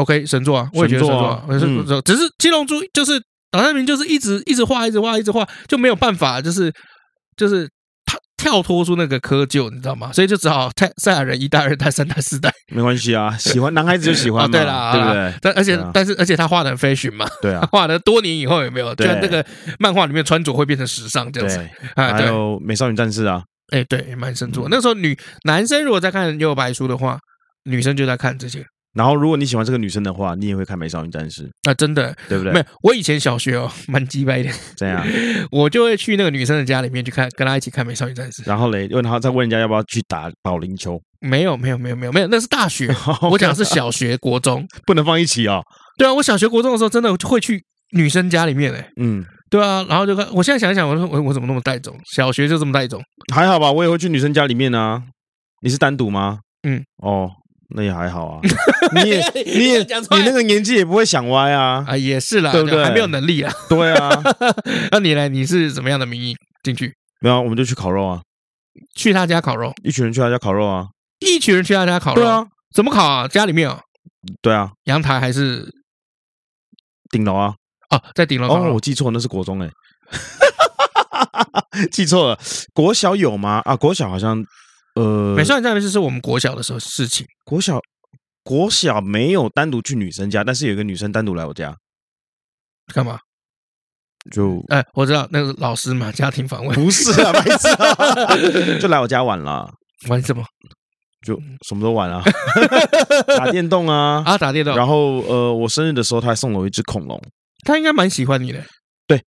[0.00, 2.02] ，OK，神作啊，我也觉得神作啊，神作。
[2.02, 6.72] 只是《七龙珠》就是岛田明就是一直一直画，一直画，一直画，就没有办法，就是
[7.36, 7.68] 就是。
[8.40, 10.10] 跳脱出那个窠臼，你知道吗？
[10.14, 13.36] 所以就只好泰赛亚人一代、二代、三代、四代，没关系啊。
[13.36, 15.34] 喜欢男孩子就喜欢嘛，对啦，对不对？
[15.42, 18.94] 但而且但是而且他画的很 fashion 嘛，对啊， 画的多年以后有没有？
[18.94, 19.44] 就那个
[19.78, 21.58] 漫画里面穿着会变成时尚这样子
[21.94, 22.14] 啊。
[22.14, 24.68] 还有美少女战士啊，哎，对，蛮神作。
[24.70, 27.18] 那时候女男生如果在看《幽游白书》的话，
[27.64, 28.64] 女生就在看这些。
[28.94, 32.52] 然后，如果你喜欢这个女生的话，你也会看《美少女战士》啊，真的，对不对？
[32.52, 34.50] 没有，我以前小学哦，蛮鸡掰的。
[34.76, 35.06] 这样，
[35.52, 38.42] 我就会去那个女生的家里面去看，跟她一起看《美少女战士》。
[38.48, 41.00] 然后嘞，问她再问人家要不要去打保龄球？
[41.20, 42.92] 没有，没有，没有，没有，没有，那是大学。
[43.30, 45.62] 我讲的是小学、国中， 不能放一起哦。
[45.96, 47.62] 对啊，我小学、国中的时候，真的会去
[47.92, 48.90] 女生家里面诶。
[48.96, 50.26] 嗯，对啊，然后就看。
[50.32, 51.96] 我现在想一想，我说我我怎么那么带种？
[52.16, 53.00] 小学就这么带种？
[53.32, 55.02] 还好吧，我也会去女生家里面啊。
[55.62, 56.40] 你是单独吗？
[56.66, 57.30] 嗯，哦。
[57.72, 58.40] 那也还好啊，
[58.94, 62.82] 你也你也你那个年纪也不会想歪啊啊，也是啦，对不对？
[62.84, 64.10] 还没有能力啊，对啊。
[64.90, 65.28] 那你呢？
[65.28, 66.92] 你是怎么样的名义进去？
[67.20, 68.20] 没有，我们就去烤肉啊，
[68.96, 70.86] 去他家烤肉，一群人去他家烤肉啊，
[71.20, 72.44] 一群人去他家烤肉，对啊，
[72.74, 73.28] 怎么烤啊？
[73.28, 73.80] 家里面啊？
[74.42, 75.72] 对啊，阳台还是
[77.10, 77.54] 顶楼啊？
[77.90, 79.70] 哦，在顶楼哦，我记错，那是国中哎，
[81.92, 82.38] 记错了，
[82.72, 83.62] 国小有吗？
[83.64, 84.44] 啊，国小好像。
[84.96, 87.26] 呃，美少女战士是我们国小的时候事情。
[87.44, 87.80] 国小
[88.42, 91.76] 国小没有单独去女生家，但是有一个女生单独来我家，
[92.92, 93.18] 干嘛？
[94.30, 99.72] 就哎，我知道那个老师嘛，家庭访问不是啊，没事， 就来我家玩了。
[100.08, 100.44] 玩什么？
[101.26, 101.38] 就
[101.68, 102.22] 什么都玩啊，
[103.36, 104.74] 打电动啊啊，打电动。
[104.74, 107.20] 然后呃，我生日的时候，他还送了我一只恐龙。
[107.64, 108.62] 他应该蛮喜欢你的。
[109.06, 109.22] 对，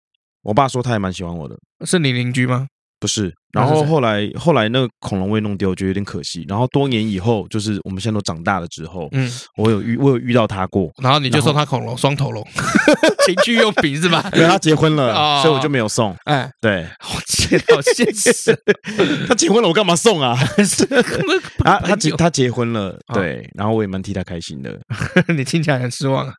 [0.42, 1.56] 我爸说他也蛮喜欢我的。
[1.84, 2.68] 是你邻居吗？
[3.00, 6.44] 不是，然后后来后来那个恐龙我也弄丢，我觉得有点可惜。
[6.46, 12.46] 然后多年以后，就是我们现在都长大了之后，嗯，我有遇我有遇到他过，然后你就送他恐龙双头龙，
[13.26, 14.28] 情趣用品是吧？
[14.34, 16.14] 因为，他结婚了，所以我就没有送。
[16.24, 18.54] 哎，对，好现好现实，
[19.26, 20.38] 他结婚了，我干嘛送啊？
[21.64, 24.78] 啊他结他结婚了，对，然后我也蛮替他开心的。
[25.34, 26.34] 你听起来很失望啊，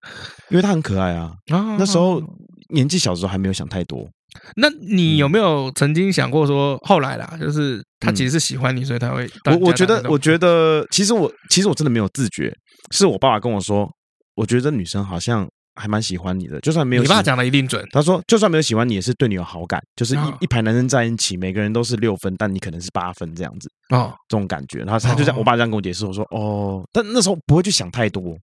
[0.50, 1.32] 因为他很可爱啊。
[1.80, 2.22] 那时候
[2.70, 4.08] 年纪小时候还没有想太多。
[4.56, 12.54] 那你有没有曾经想过说，后来啦，就是他其实是喜欢你，所以他会我我觉得，我觉得其实我其实我真的没有自觉，
[12.92, 13.90] 是我爸爸跟我说，
[14.36, 17.02] 我觉得这女生好像还蛮喜欢你的，就算没有。
[17.02, 17.86] 你爸讲的一定准。
[17.92, 24.80] 他说，就算没有喜欢你，也是对你有好感，就是一一排男生在一起，每个人都是六分，但你可能是八分这样子哦，这种感觉。
[24.80, 28.36] 然后他就这样，我爸这样跟我解释，我说哦，但那时候不会去想太多。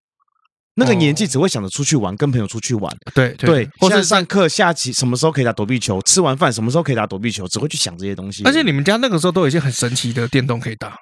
[0.79, 2.97] 那个年纪只会想着出去玩，跟朋友出去玩。
[3.13, 6.01] 对对，或者上课下棋什么时候可以打躲避球？
[6.03, 7.49] 吃完饭什么时候可以打躲避球？
[7.49, 8.45] 只会去想这些东西。
[8.45, 10.97] 而且你们家那个时候都有一些很神奇的电动可以打，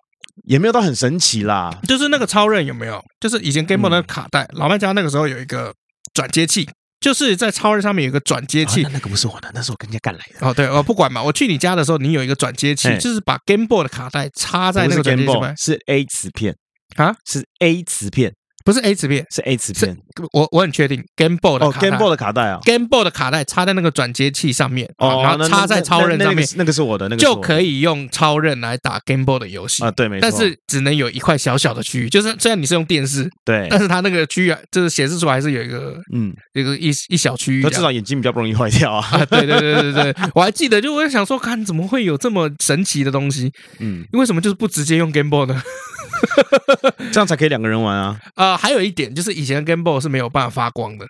[0.44, 1.70] 也没有到很神奇啦。
[1.86, 3.04] 就是那个超人有没有？
[3.20, 5.74] 就是以前 Game Boy 那个卡带，老麦家那个时候有一个
[6.14, 6.66] 转接器，
[6.98, 8.82] 就是在超人上面有一个转接器。
[8.90, 10.46] 那个不是我的，那是我跟人家干来的。
[10.46, 16.56] 哦，对，哦，不管嘛，我去你家的时候，你有一个转接器，就是把 Game Boy 的卡带插在那个转接器上面，是 A 磁片
[16.96, 18.32] 啊，是 A 磁片。
[18.66, 19.96] 不是 A 磁片，是 A 磁片。
[20.32, 29.90] 我我很确定，Game Boy 的卡带，Game Boy 的卡带啊，Game Boy 的卡带插在那个转接器上面，然后插在超任上面，那个是我的，那个就可以用超任来打 Game Boy 的游戏啊。
[29.92, 30.28] 对，没错。
[30.28, 37.62] 但是只能有一块小小的区域，就是虽然你是用电视，对，但是它那个区域就是显示出来还是有一个，嗯，一个一一小区域。
[37.70, 39.24] 至少眼睛比较不容易坏掉啊。
[39.26, 43.52] 对对对对对， 我还记得，就我在想说，看怎么会有这么神奇的东西？
[43.78, 45.62] 嗯，为什么就是不直接用 Game Boy 呢？
[47.12, 48.18] 这样才可以两个人玩啊！
[48.34, 51.06] 啊、呃，还有一点就是以前 Game Boy 是没有办法发光的，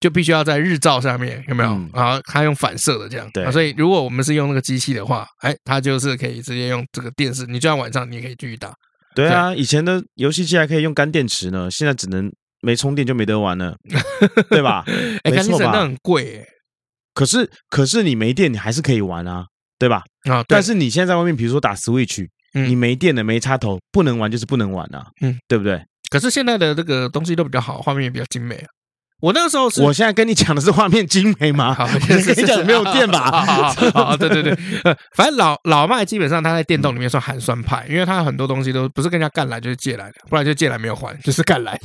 [0.00, 1.70] 就必须要在日照上面，有没有？
[1.70, 3.28] 嗯、然后它用反射的这样。
[3.32, 8.72] 对、啊，所以如果我们是用那个机器的话，哎，它就是可以直接用这个电视，你就算晚上你也可以继续打。
[9.14, 13.76] 对啊，对以前的游戏机还可以用干电池呢，现在只能没充电就没得玩了，
[14.48, 14.84] 对吧？
[15.24, 16.46] 哎，干电池那很贵哎。
[17.14, 19.46] 可是可是你没电，你还是可以玩啊，
[19.78, 20.02] 对吧？
[20.30, 22.26] 啊，但是你现在在外面，比如说打 Switch。
[22.54, 25.82] 嗯、你没电了，没插头，不能玩就是不能玩啊，嗯，对不对？
[26.12, 28.68] 可是现在的这个东西都比较好，画面也比较精美啊。
[29.22, 31.74] 我那个时候是，我现在跟你讲的是画面精美吗？
[32.06, 33.30] 跟 你讲没有电吧？
[33.94, 34.54] 好，对对对，
[35.16, 41.80] 反正老老麦基本上他在电动里面算寒酸派，因为他很多东西都不是跟人家干来就是借来的，不然就借来没有还，就是干来。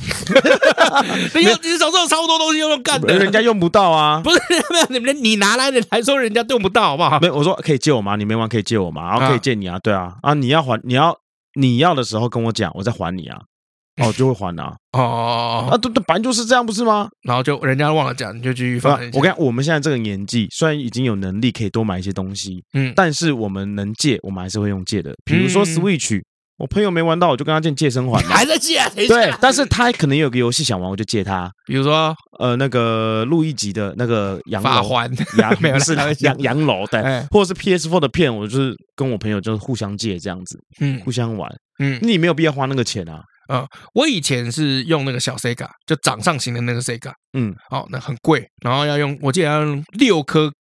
[1.34, 4.20] 你有你手上有超多东西用干的，人家用不到啊。
[4.22, 4.38] 不是
[4.70, 7.20] 没有你们你拿来的还说人家用不到好不好？
[7.20, 8.16] 没有，我说可以借我吗？
[8.16, 9.12] 你没完可以借我吗？
[9.12, 11.16] 然后可以借你啊，对啊啊，你要还你要
[11.54, 13.38] 你要的时候跟我讲，我再还你啊。
[13.98, 14.72] 哦，就会还呐。
[14.92, 17.08] 哦，啊，对对，反正就是这样，不是吗？
[17.22, 18.98] 然后就人家忘了讲，你就继续放。
[19.12, 25.12] 我看我们现在这个年纪，虽然已经有能力可以多买一些东西，嗯，但是我们能借，我们还是会用借的。
[25.24, 26.20] 比如说 Switch，
[26.58, 28.20] 我朋友没玩到，我就跟他借借生还。
[28.22, 28.80] 还在借？
[29.06, 31.50] 对，但是他可能有个游戏想玩，我就借他。
[31.66, 35.94] 比如说，呃，那个路易吉的那个洋楼，法环，洋 没有是
[36.24, 43.22] 洋洋楼，对，或者是 PS4 的片，我就是跟我朋友就是互相借这样子，嗯，互相玩，嗯，你没有必要花那个钱啊。
[43.48, 50.52] 呃，我以前是用那个小 Sega，就掌上型的那个 Sega，嗯，哦，那很贵，然后要用，我记得要用六颗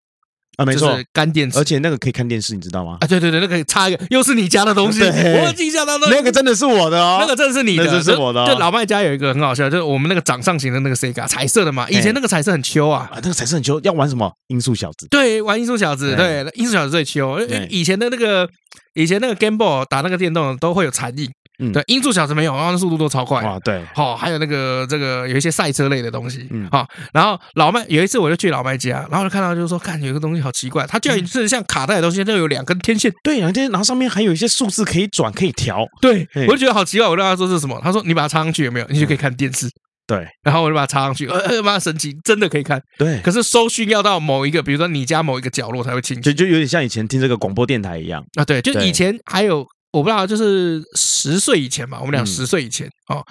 [0.57, 2.97] 啊，没错，干电池，而且那个可以看电视，你知道吗？
[3.01, 8.47] 啊，对对对，那个可以插一个，又是你家的东西，我印象当中那个真的是我的哦，那个真的是你的，那是我的。
[8.47, 14.32] 就老麦家有一个很好笑，就是我们那个掌上型的那个 Sega 彩色的嘛，以前那个彩色很秋啊，那个彩色很秋，要玩什么？
[14.47, 18.49] 音速小子，对，玩音速小子，对，音速小子最秋，以前的那个
[18.95, 21.28] 以前那个 Game Boy 打那个电动都会有残影。
[21.59, 23.43] 嗯，对，音速小子没有，然后速度都超快。
[23.43, 26.47] 啊，对，好，还有那个这个有一些赛车类的东西。
[26.51, 33.13] 嗯，好，然后老麦有一次我就去老麦家，然后就看到就是说，看有一个东西好奇怪，它居然是像卡带的东西，都有两根天线。
[33.23, 35.87] 对，两根天，然后上面还有一些数字可以转，可以调。
[36.01, 37.81] 对，我就觉得好奇怪，我就跟他说这是什么？
[37.83, 38.87] 他说你把它插上去有没有？
[38.91, 39.69] 你就可以看电视。
[40.07, 42.81] 对，然后我就把它插上去，呃，妈神奇，真的可以看。
[42.99, 46.23] 对，可是收讯要到某一个，比如说你家某一个角落才会清楚。
[46.23, 48.45] 就就有点像以前听这个广播电台一样啊。
[48.45, 49.67] 对，就以前还有。
[49.97, 53.24] 我不知道，就是十岁以前吧，我们俩十岁以前哦，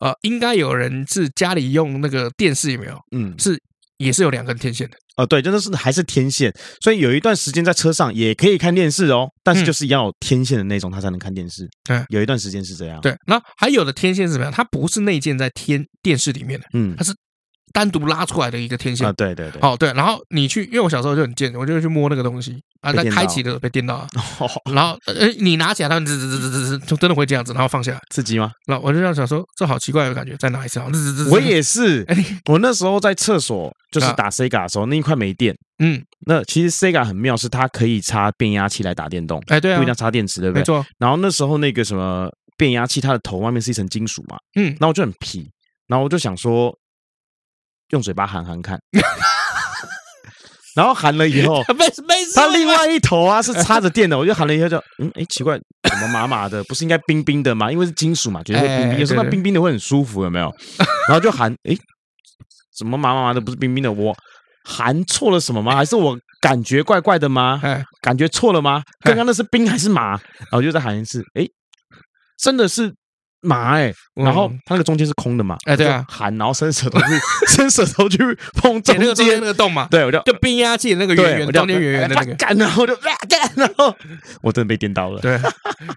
[0.00, 2.98] 呃，应该有人是家里用那个电视有没有？
[3.16, 3.58] 嗯，是
[3.96, 4.96] 也是有两根天线的。
[5.16, 6.52] 哦，对，真的是还是天线，
[6.82, 11.66] 所以有一段时间在车上也可以看电视哦，但是就是要有天线的那种，它才能看电视。
[11.84, 13.00] 对，有一段时间是这样。
[13.00, 14.52] 对，那还有的天线是什么样？
[14.52, 17.14] 它不是内建在天电视里面的，嗯，它是。
[17.72, 19.06] 单独拉出来的一个天线。
[19.06, 24.08] 啊，对对对，哦对，然后你去，因为我小时候就很贱，我就会去摸那个东西啊，它开启的时候被电到了，
[24.72, 27.92] 然后呃你拿起来，它滋滋滋滋滋，就真的会这样子，然后放下。
[27.92, 28.52] 来，刺激吗？
[28.66, 32.04] 然后我就这样想说，这好奇怪的感觉，再拿一次，滋滋滋，我也是，
[32.50, 40.60] 我那时候在厕所就是打 Sega 的时候，那一块没电，嗯，那其实 Sega 很妙，是它可以插变压器来打电动，哎对啊，不一定要插电池，对不对？
[40.60, 40.84] 没错。
[40.98, 45.50] 然后那时候那个什么变压器，它的头外面是一层金属嘛，嗯，那我就很皮，
[45.86, 46.76] 然后我就想说。
[47.90, 48.78] 用嘴巴含含看，
[50.76, 51.62] 然后含了以后，
[52.34, 56.62] 他另外一头啊是插着电的，我就含了以后就嗯哎奇怪，怎么麻麻的？
[56.64, 57.70] 不是应该冰冰的吗？
[57.70, 60.52] 因为是金属嘛，觉得会冰冰，有时候那冰冰的会很舒服，有没有？
[61.08, 61.76] 然后就含，哎，
[62.78, 63.40] 怎么麻麻麻的？
[63.40, 64.16] 不是冰冰的，我
[64.64, 65.74] 含错了什么吗？
[65.74, 67.60] 还是我感觉怪怪的吗？
[68.00, 68.82] 感觉错了吗？
[69.04, 70.10] 刚刚那是冰还是麻？
[70.10, 71.44] 然后就再含一次，哎，
[72.38, 72.94] 真的是。
[73.42, 75.56] 麻哎，然后它那个中间是空的嘛？
[75.64, 77.06] 哎，对啊，含，然后伸舌头去
[77.48, 78.18] 伸舌头去
[78.54, 79.88] 碰中间那个洞嘛？
[79.90, 83.10] 对，我就就变压器那个圆圆中间圆圆的那个，干，然后就干，
[83.56, 83.94] 然后
[84.42, 85.20] 我真的被电到了。
[85.20, 85.36] 对，《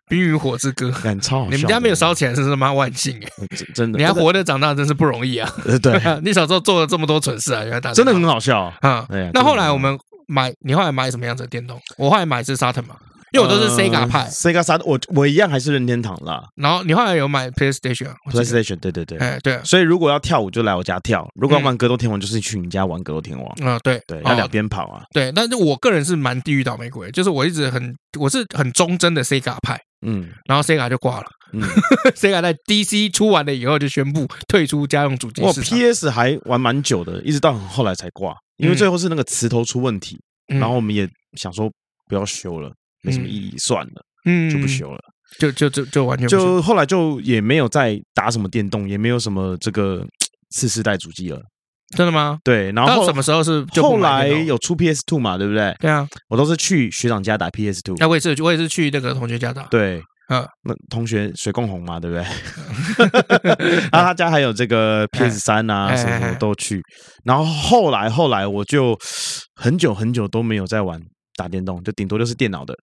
[0.08, 3.48] 冰与火之歌》 干超好笑，你们家没有烧起来，是他妈万幸哎！
[3.74, 5.52] 真的，你还活着长大真是不容易啊！
[5.82, 9.06] 对，你小时候做了这么多蠢事啊，原来大真的很好笑啊！
[9.34, 11.80] 那后来我们买，你后来买什么样子的电动？
[11.98, 12.96] 我后来买是沙腾嘛。
[13.34, 16.44] 因为我都是 Sega 派，Sega 三，我我一样还是任天堂啦。
[16.56, 19.60] 然后你后来有买 PlayStation，PlayStation，对对对，哎对。
[19.64, 23.68] 所以如果要跳舞就来我家跳，如果要玩格斗天王就是去你家玩格斗天王。
[23.68, 24.00] 啊对。
[24.06, 25.02] 对，要两边跑啊。
[25.12, 31.62] 对，但是我个人是蛮地狱倒霉鬼，就是我一直很我是很忠贞的 Sega 派，嗯，然后 Sega 就挂了，嗯，
[32.16, 35.78] Sega 在 DC 出完了以后就宣布退出家用主机市场。
[35.80, 41.68] 我 PS 还玩蛮久的，一直到后来才挂，因为最后是那个磁头出问题，然后我们也想说
[42.08, 42.72] 不要修了。
[43.04, 45.00] 没什么意义，算了，嗯，就不修了，
[45.38, 50.06] 就就就就完全就后来就也没有再打什么电动，也没有什么这个
[50.52, 51.40] 次世代主机了，
[51.96, 52.38] 真的吗？
[52.44, 55.76] 对，然后什么时候是后来有出 PS Two 嘛，对不对？
[55.80, 62.24] 对啊，我都是去学长家打 PS Two，那我也是，我也是去那个同学家打，对，嗯，那同学水共红嘛，对不对？
[63.92, 66.82] 然后他家还有这个 PS 三啊，什么什么都去，
[67.26, 68.98] 然后后来后来我就
[69.56, 71.00] 很久很久都没有再玩
[71.36, 72.74] 打电动，就顶多就是电脑的。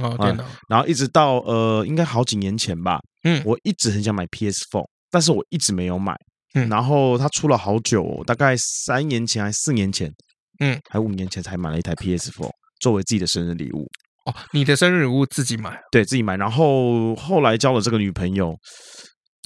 [0.00, 3.00] 哦，电脑、嗯，然后一直到呃，应该好几年前吧。
[3.24, 6.14] 嗯，我一直很想买 PS Four，但是我一直没有买。
[6.54, 10.12] 嗯，然后它出了好久，大概三年前还是四年前，
[10.60, 13.88] 嗯，还五年前才买了一台 PS Four 作为自己的生日礼物。
[14.26, 15.78] 哦，你的生日礼物自己买？
[15.90, 16.36] 对，自己买。
[16.36, 18.54] 然后后来交了这个女朋友，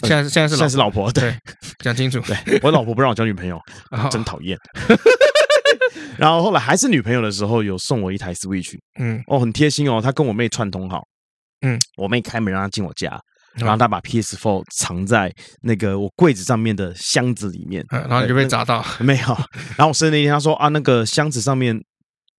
[0.06, 1.10] 现在是现在是现在是老婆。
[1.12, 1.34] 对，
[1.82, 2.20] 讲清楚。
[2.20, 3.58] 对，我老婆不让我交女朋友，
[4.10, 4.58] 真讨厌。
[6.18, 11.02] 然后后来还是女朋友的时候，有送我一台 Switch，嗯，哦，很贴心哦，他跟我妹串通好，
[11.62, 13.18] 嗯，我妹开门让她进我家，
[13.54, 19.26] 然后他把 PS4 藏在那个我柜子上面的箱子里面，然后你就被砸到， 没有，
[19.76, 21.76] 然后我生日那天他说啊，那个箱子上面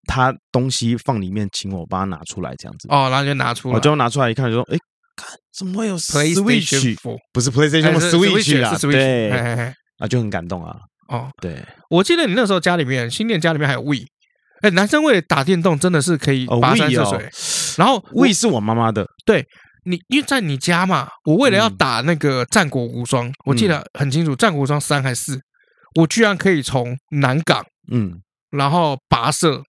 [0.07, 2.53] 他东西放里面，请我帮他拿出来。
[2.57, 4.77] 这样子，哦，然后就拿出来，我就拿出来一看，就说，哎，
[5.15, 5.27] 看
[5.57, 6.97] 怎么会有 Switch？
[7.31, 9.29] 不是 PlayStation，是 Switch 啊，对，
[9.99, 10.75] 啊，就很感动啊。
[11.09, 14.05] 哦，对，我记得你那时候家里面新店家里面还有 Wii，
[14.61, 17.29] 哎，男生为了打电动真的是可以跋山涉水。
[17.77, 19.43] 然后 Wii 是我妈妈的，对
[19.85, 25.39] 你，因为在你家嘛，我为了要打那个战国无双，我记得很清楚，战国无双三还是四，
[25.99, 29.63] 我居然可以从南港，嗯，然后跋涉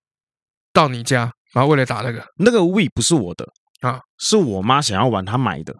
[0.75, 2.23] 到你家，然后为了打那个。
[2.37, 3.47] 那个 Wii 不是我的
[3.81, 5.75] 啊，是我妈想要玩，她买的，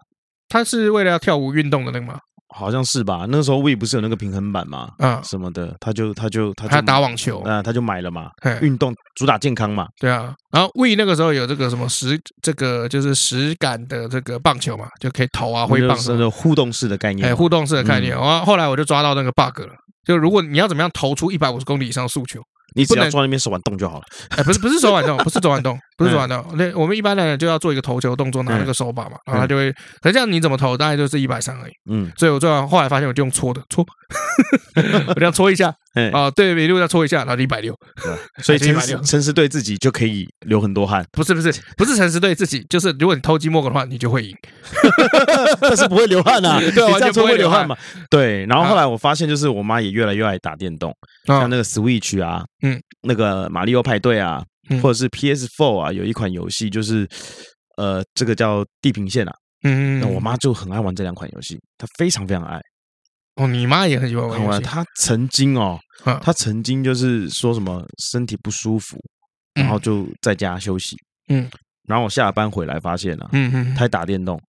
[0.49, 2.19] 她是为了要跳舞运动的那个吗？
[2.55, 3.25] 好像是吧？
[3.29, 8.29] 那时候 Wii 不是有那个平衡板嘛，啊什么的，他就他就他就他打网球，啊，他就买了嘛，
[8.61, 10.33] 运动主打健康嘛，对啊。
[10.51, 18.11] 然后 Wii 那个时候有这个什么实这个就是实感的这个棒球嘛，就可以投啊挥棒，是那种互动式的概念，哎，互动式的概念。
[18.11, 19.73] 然后后来我就抓到那个 bug 了，
[20.05, 22.41] 就如果你要怎么样投出一百五十公里以上的速球。
[22.73, 24.05] 你只要坐在那边手腕动就好了。
[24.29, 26.43] 哎，不是不是手腕动，不是手腕动， 不是手腕动。
[26.55, 29.71] 那我们一般的人就要做一个投球动作，拿那个手把嘛，然后他就会。
[30.01, 31.71] 可是这样你怎么投，大概就是一百三而已。
[31.89, 33.85] 嗯，所以我最后后来发现，我就用搓的搓，
[35.07, 35.73] 我这样搓一下，
[36.11, 37.75] 啊，对，每路要搓一下，然后一百六。
[38.39, 41.05] 所以诚实诚实对自己就可以流很多汗。
[41.11, 44.35] 不是不是不是诚实对自己，就是如果你偷鸡摸狗的话，你就会赢。
[45.61, 47.77] 但是不会流汗啊， 对，这样搓会流汗嘛。
[48.09, 50.95] 对，然后后来我发现，就是我妈也越来越爱打电动，
[51.25, 52.43] 像那个 Switch 啊。
[52.63, 54.43] 嗯，那个马里奥派对啊，
[54.81, 57.07] 或者是 PS Four 啊，有一款游戏就是，
[57.77, 59.33] 呃，这个叫《地平线》啊。
[59.63, 62.59] 嗯，那我妈就很爱玩这两款游戏，她非常非常爱。
[63.35, 64.61] 哦，你妈也很喜欢玩游戏。
[64.61, 65.79] 她曾经哦，
[66.21, 68.97] 她曾经就是说什么身体不舒服，
[69.53, 70.95] 然后就在家休息。
[71.29, 71.49] 嗯，
[71.87, 74.41] 然后我下班回来发现了，嗯嗯，她打电动。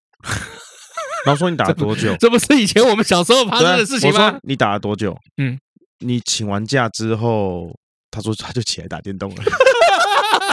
[1.25, 2.15] 然后说你打了多久？
[2.17, 4.37] 这不是以前我们小时候发生的事情吗？
[4.43, 5.15] 你打了多久？
[5.37, 5.57] 嗯。
[5.99, 7.69] 你请完假之后，
[8.11, 9.43] 他说他就起来打电动了。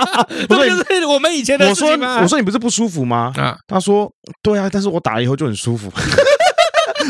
[0.48, 2.14] 不是我们以前的事情吗？
[2.14, 3.32] 我说我说你不是不舒服吗？
[3.36, 4.10] 啊，他说
[4.42, 5.90] 对啊，但是我打了以后就很舒服。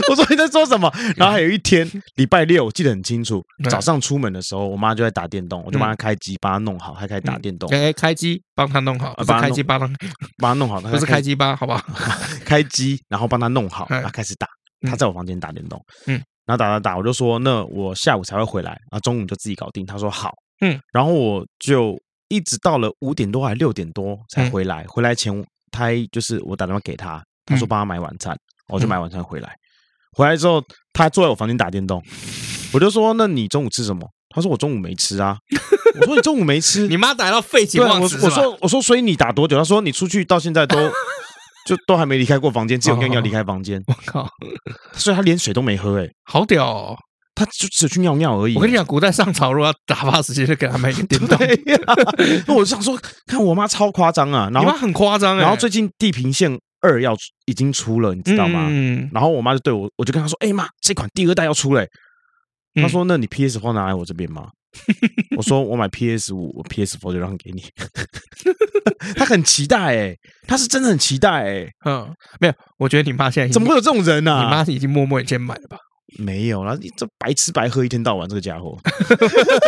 [0.09, 0.91] 我说你在说什么？
[1.17, 7.69] 然后还有一天礼拜六，我记得很清楚，早上出门的时候，我妈就在打电动，我就帮她开机，帮她弄好，还开始打电动。
[7.71, 9.89] 哎，开机帮她弄好，不是开机帮她
[10.39, 11.57] 帮她弄好，不是开机吧？
[11.57, 11.85] 好不好？
[12.47, 14.47] 开机，然后帮她弄好，然后开始打。
[14.89, 16.21] 她在我房间打电动，嗯。
[16.47, 19.87] 然后打打打，我就说那我下午才会回来，然后中午就自己搞定。
[19.87, 20.33] 他说好，
[20.63, 21.97] 嗯，然后我就
[22.31, 24.87] 一直到了五点多还是六点多才回来。
[24.89, 28.35] 回来前他就是我打电话给他，他说帮他买晚餐，
[28.69, 29.55] 我就买晚餐回来。
[30.17, 30.65] 回来之后
[30.95, 32.03] 他坐在我房间打电动，
[32.73, 34.09] 我就说那你中午吃什么？
[34.35, 35.37] 他说我中午没吃啊。
[36.01, 38.19] 我说你中午没吃， 你妈打到废寝忘食。
[38.25, 39.59] 我说我说所以你打多久？
[39.59, 40.77] 他说你出去到现在都。
[41.67, 43.81] 就都还没离开过房间，只有尿尿离开房间。
[43.87, 44.27] 我靠！
[44.95, 46.99] 所以他连水都没喝，哎，好屌哦！
[47.35, 48.55] 他就只去尿尿而已。
[48.55, 51.39] 我跟你讲，古代上朝如果要打发时间，就给他买一个电动。
[52.47, 54.51] 那我就想说，看我妈超夸张啊！
[54.53, 57.17] 然后很夸张，然后最近《地平线二》要
[57.47, 58.69] 已经出了，你知道吗？
[59.13, 61.89] 然后我妈就对我，我就跟她说：“哎妈，这款第二代要出嘞。”
[62.81, 64.49] 她说：“那你 PS Four 拿来我这边吗？”
[65.37, 67.65] 我说：“我买 PS 五，我 PS Four 就让给你。”
[69.17, 71.69] 他很期待哎、欸，他是真的很期待哎、欸。
[71.87, 74.45] 嗯，没有，我觉得你妈现在怎么会有这种人呢、啊？
[74.45, 75.77] 你妈已经默默已经买了吧？
[76.19, 78.77] 没有啦，你这白吃白喝一天到晚，这个家伙。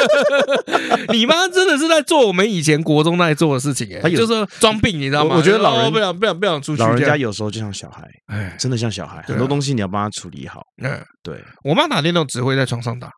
[1.13, 5.37] 你妈真的是在做我们以前国中在做的事情哎、欸，他有就是装病，你知道吗？
[5.37, 6.83] 我觉得老人不想不想不想出去。
[6.83, 10.63] 老人家有时候就像小孩，哎，真的像小孩，啊、很多东西你要帮他处理好。
[10.83, 13.11] 嗯，对，我妈打电动只会在床上打。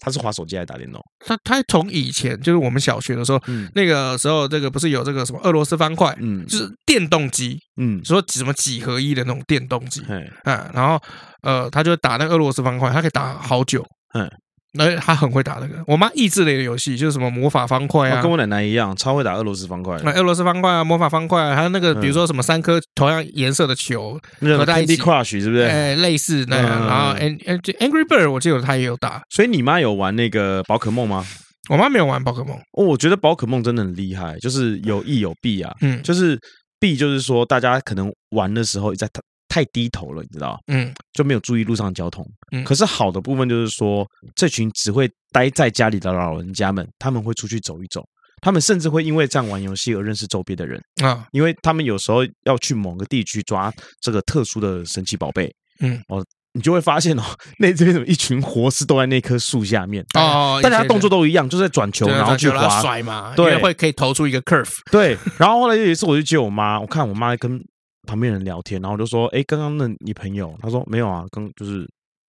[0.00, 1.00] 他是滑手机还是打电动？
[1.24, 11.00] 他他从以前就是我们小学的时候，嗯、那个时候这个不是有这个什么俄罗斯方块，嗯，就是电动机，嗯，说什么几合一的那种电动机，嗯嘿，然后
[11.42, 13.84] 呃，他就打那个俄罗斯方块，他可以打好久，
[14.14, 14.30] 嗯。
[14.76, 19.96] 那他很会打那个，我妈益智类的游戏就是什么魔法方块啊，跟我奶奶一样，超会打俄罗斯方块。
[20.02, 25.62] 那俄罗斯方块啊，魔法方块啊，还有那个比如说什么三颗同样颜色的球合在一起，Crush 是不是？
[25.62, 26.86] 哎，类似那样。
[26.86, 29.22] 然后 Angry Bird 我记得他也有打。
[29.30, 31.24] 所以你妈有玩那个宝可梦吗？
[31.70, 32.56] 我妈没有玩宝可梦。
[32.72, 35.72] 哦，我觉得宝可梦真的很厉害，就是有益有弊啊。
[35.80, 36.38] 嗯，就是
[36.80, 39.08] 弊就是说大家可能玩的时候在。
[39.54, 40.60] 太低头了，你知道？
[40.66, 42.26] 嗯，就没有注意路上的交通。
[42.50, 48.04] 嗯，可是好的部分就是说，这群只会待在家里的老人家们，他们会出去走一走，
[48.42, 55.48] 他们甚至会因为这样玩游戏而认识周边的人啊，因为他们有时候要去某个地区抓这个特殊的神奇宝贝。
[55.78, 56.20] 嗯，哦，
[56.54, 57.22] 你就会发现哦，
[57.60, 64.72] 那这边怎么一群活尸都在那棵树下面哦，大家动作都一样，就是在转球，然后去滑甩嘛，对，会可以投出一个 curve。
[64.90, 67.64] 对，然后后来有一次我就接我妈，我看我妈跟。
[68.06, 71.88] 旁边人聊天，然后我就说：“哎，刚刚那你朋友？”他说：“没有啊，刚就是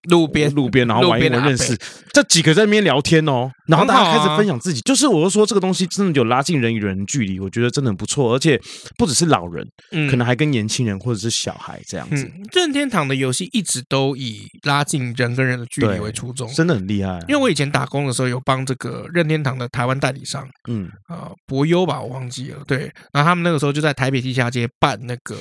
[0.10, 1.78] 路边路边，然后玩一玩认识
[2.14, 8.60] 这几个在那边聊天哦。”然后大家开始分享自己，就是我就说这个东西真的有拉近人与人距离，我觉得真的很不错，而且
[8.97, 9.66] 不只是老人，
[10.10, 12.30] 可能还跟年轻人或者是小孩这样子。
[12.53, 17.20] 任天堂的游戏一直都以拉近人跟人的距离为初衷，真的很厉害。
[17.28, 22.64] 因为我以前打工的时候有帮这个任天堂的台湾代理商，嗯啊博优吧，我忘记了。
[22.68, 25.36] 对，然后他们那个时候就在台北地下街办那个。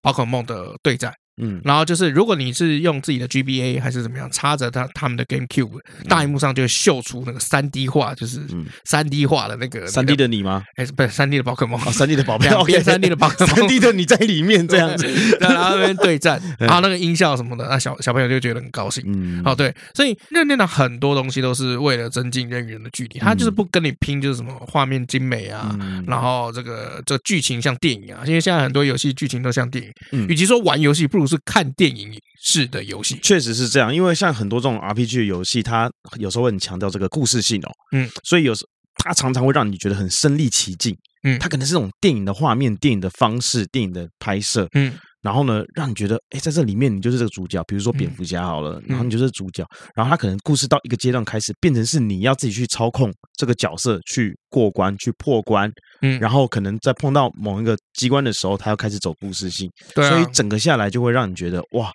[0.00, 8.40] 宝可梦的对战，嗯，然后就是如果你是用自己的 GBA 还是怎么样，插着它他们的 GameCube 大荧幕上就会秀出那个三 D 画，就是
[8.84, 10.64] 三 D 画的那个三 D 的你吗？
[10.76, 15.06] 哎，不是三 D 的宝可梦，哦，三 D 的宝可梦，两边三 D 的宝可梦，三 D 的你在里面这样子，
[15.40, 19.04] 然后那边对战，然 后那个音效什么的，那小小朋友就觉得很高兴。
[19.06, 25.76] 嗯，好，对，所以任天堂很多东西都是为了增进人与人的距离，他就是不跟你拼，就是什么画面精美啊，
[26.06, 32.12] 然后这个这剧情像电影啊，因为现在很多游戏剧情都像电影，嗯，与其说玩游戏，不如是看电影
[32.42, 33.18] 式的游戏。
[33.22, 38.66] 确实是这样，因为像很多这种 RPG 游戏，它有时候会很强调这个故事性哦，嗯，所以有时
[38.96, 44.92] 它常常会让你觉得很身临其境，嗯，它可能是这种电影的画面、电影的方式、电影的拍摄，嗯。
[45.28, 49.62] 然后呢，让你觉得，哎，在这里面你就是这个主角，比如说蝙蝠侠好了，嗯、然后你就是主角，
[49.94, 55.70] 然后他可能故事到一个阶段开始，变成是你要自己去操控这个角色去过关、去破关，
[56.00, 61.92] 嗯，然后可能在碰到某一个机关的时候，他要开始走故事性，对、啊，所以整个下来就会让你觉得，哇，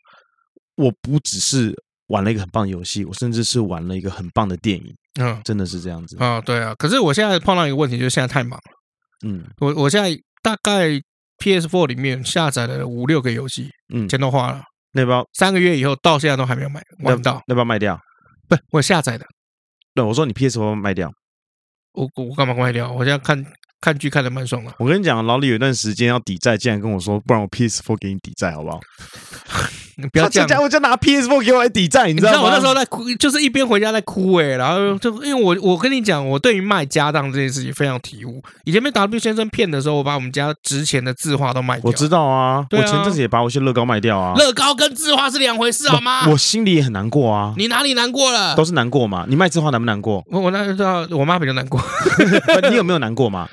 [0.76, 1.74] 我不只是
[2.10, 6.16] 玩了一个很棒的游戏，我甚至是玩了一个很棒的电影，嗯，真的是这样子。
[6.20, 11.02] 啊、哦，对啊，可是我现在碰到一个问题，就是现在太忙了，嗯，我我现在大概。
[11.44, 14.62] PS4 里面下载了五六个游戏，嗯，钱都花了。
[14.94, 17.44] 那包三个月以后到现在都还没有买，玩不到。
[17.48, 18.00] 那包卖掉？
[18.48, 19.26] 不，我下载的。
[19.94, 21.12] 对，我说你 PS4 卖掉。
[21.92, 22.90] 我我干嘛卖掉？
[22.90, 23.46] 我现在看
[23.82, 24.74] 看剧看的蛮爽的。
[24.80, 28.80] 我跟你讲，老李有一段时间要抵债，竟然跟我说，不然我 PS4 给你抵债，好不好？
[29.98, 32.42] 你 不要这样，我就拿 PS4 给我来抵债，你知道吗？
[32.44, 38.42] 我那时候在哭，就是一边回家在哭哎，然后就因为我我跟你讲，我对于卖家当这件事情非常体悟。
[38.66, 41.84] 以前被 W 先生骗的时候，我把我们家值钱的字画都卖掉。
[41.86, 44.34] 我知道啊，我前阵子也把我些乐高卖掉啊。
[44.38, 46.28] 乐高跟字画是两回事好吗？
[46.30, 47.54] 我心里也很难过啊。
[47.58, 48.56] 你哪里难过了？
[48.56, 49.26] 都是难过嘛。
[49.28, 50.24] 你卖字画难不难过？
[50.30, 51.80] 我我那时候我妈比较难过。
[52.70, 53.48] 你有没有难过吗？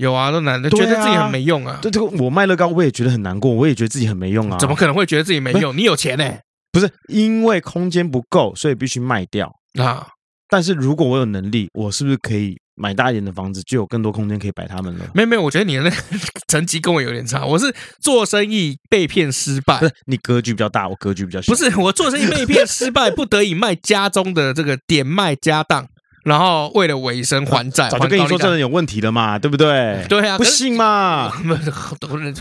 [0.00, 1.78] 有啊，都难的，觉得自己很没用啊。
[1.82, 4.56] 对这个，我卖乐高，我也觉得很难过，我也觉得自己很没用啊。
[4.58, 5.76] 怎么可能会觉得自己没用？
[5.76, 6.24] 你有钱呢？
[6.72, 10.06] 不是因为空间不够，所以必须卖掉啊。
[10.48, 15.04] 但是如果我有能力，我是不是可以买大一点的房子，就有更多空间可以摆他们了？
[15.14, 15.96] 没有没有，我觉得你的那个
[16.48, 17.44] 成绩跟我有点差。
[17.44, 21.52] 我是做生意被骗失败，不是你格局比较大，我格局比较小。
[21.52, 25.86] 不是我做生意被骗失败， 不得已卖家中的这个点卖家当。
[26.24, 30.04] 然后为了尾生还债，早就跟你说这人有问题了嘛，对不对？
[30.08, 31.30] 对啊，不信嘛？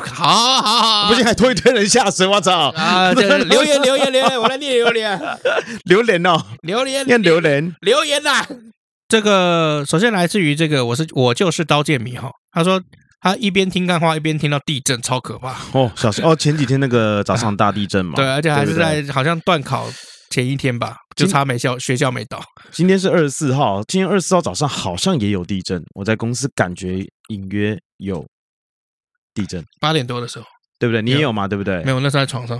[0.06, 2.70] 好好好，不信还推推人下水，我操！
[2.76, 3.28] 啊，留
[3.64, 5.22] 言留言留言，我来念留言，
[5.86, 8.46] 留言哦，留言念留言留言呐。
[9.08, 12.30] 这个首先来自于这个，我是我就是刀剑迷哈。
[12.52, 12.82] 他说
[13.22, 15.90] 他一边听干话一边听到地震，超可怕 哦。
[15.96, 19.88] 小心哦，前几天那个早上大地震嘛，对，而且还是在好像段考。
[20.30, 22.42] 前一天吧，就差没校学校没到。
[22.72, 28.26] 今天是二十四号，今天二十四号早上好像也有地震，我在公司感觉隐约有
[29.34, 29.64] 地震。
[29.80, 30.46] 八点多的时候，
[30.78, 31.02] 对不对？
[31.02, 31.48] 你也有吗？
[31.48, 31.84] 对不对？
[31.84, 32.60] 没有，那时候在床上。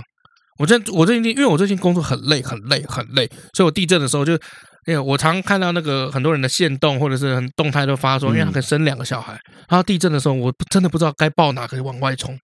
[0.58, 4.34] 我在我最近因为我最近工作很累，很累，很累，所以我地震的时候就，
[4.86, 9.32] 因为我常看到那个很多人的线动或者是很动态都发说，因为他可以生两个小孩，
[9.70, 12.38] 然后地震的时候，我真的不知道该抱哪个往外冲。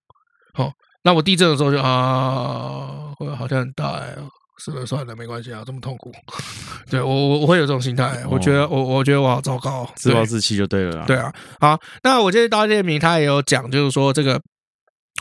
[0.54, 0.72] 哦，
[1.02, 4.16] 那我地震的时候就啊，好像很大哎。
[4.58, 6.12] 是的，算了，没关系啊，这么痛苦，
[6.90, 14.40] 对我我我会有这种心态，我觉得我我觉得我好糟糕，自暴自弃就对了，对啊，好，那我今天刀建明他也有讲，就是说这个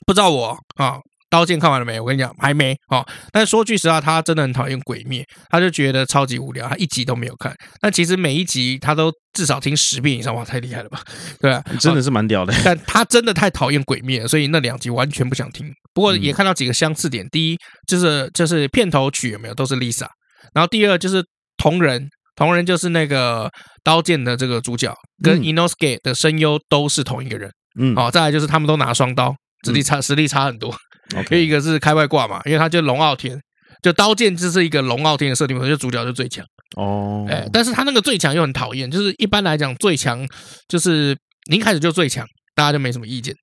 [0.06, 1.00] 不知道我啊。
[1.36, 2.00] 刀剑看完了没？
[2.00, 3.06] 我跟你讲，还没哦。
[3.30, 7.54] 但是说句实话，他真的很讨厌鬼灭，他就觉得超级无聊，他一集都没有看。
[7.82, 11.02] 但其实每一集他都至少听十遍以上，哇，太厉害了吧？
[11.42, 12.54] 对啊，真的是蛮屌的。
[12.64, 15.70] 但他真的太讨厌鬼灭，所以那两集完全不想听。
[15.94, 20.08] 不过也看到几个相似点，第一就是就是片头曲有没有都是 Lisa，
[20.54, 21.22] 然后第二就是
[21.58, 22.08] 同人，
[22.38, 23.52] 同人就是那个
[23.84, 27.52] 刀剑的这个主角，跟 Inosuke 的声优都是同一个人。
[27.78, 30.74] 嗯，好，再来就是他们都拿双刀，实力差实力差很多。
[31.16, 33.40] OK，一个是开外挂嘛，因为他就龙傲天，
[33.82, 36.46] 就刀剑就是一个龙傲天的设定，就主角就最强
[36.78, 37.26] 哦。
[37.30, 40.28] 哎，但是他那个最强又很讨厌，就是一般来讲最强
[40.68, 41.16] 就是
[41.50, 42.26] 你一开始就最强，
[42.56, 43.36] 大家就没什么意见。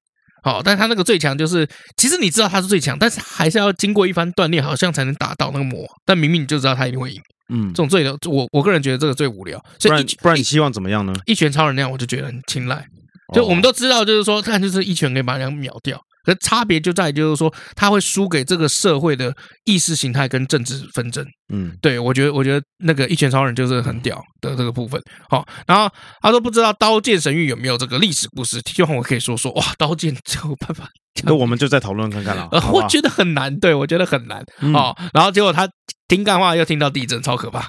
[0.45, 1.65] 好，但是他那个最强就是，
[1.97, 5.87] 其实你知道他是最强，但是还是要经过一番锻炼，好像才能打到那个魔。
[6.05, 7.21] 但明明你就知道他一定会赢。
[7.55, 9.57] 嗯，这种最的，我我个人觉得这个最无聊。
[9.79, 11.13] 所以不然你希望怎么样呢？
[11.27, 12.85] 一拳超人那样，我就觉得很青睐。
[13.33, 16.01] 就我们都知道，就是说，看就是一拳可以把人秒掉。
[16.25, 21.25] 可差别就在于，就是说，他会输给这个社会的意识形态跟政治纷争。
[21.53, 25.01] 嗯，对，我觉得，我觉得那个一拳超人就是很屌的这个部分。
[25.29, 29.53] 好，然后他说不知道刀剑神域有没有这个历史故事，希望我可以说说。
[29.53, 30.89] 哇，刀剑这有办法？
[31.25, 32.49] 那我们就再讨论看看了。
[32.53, 34.43] 呃，我觉得很难，对我觉得很难。
[34.73, 35.69] 哦，然后结果他
[36.13, 37.61] 听干话又听到地震，超可怕。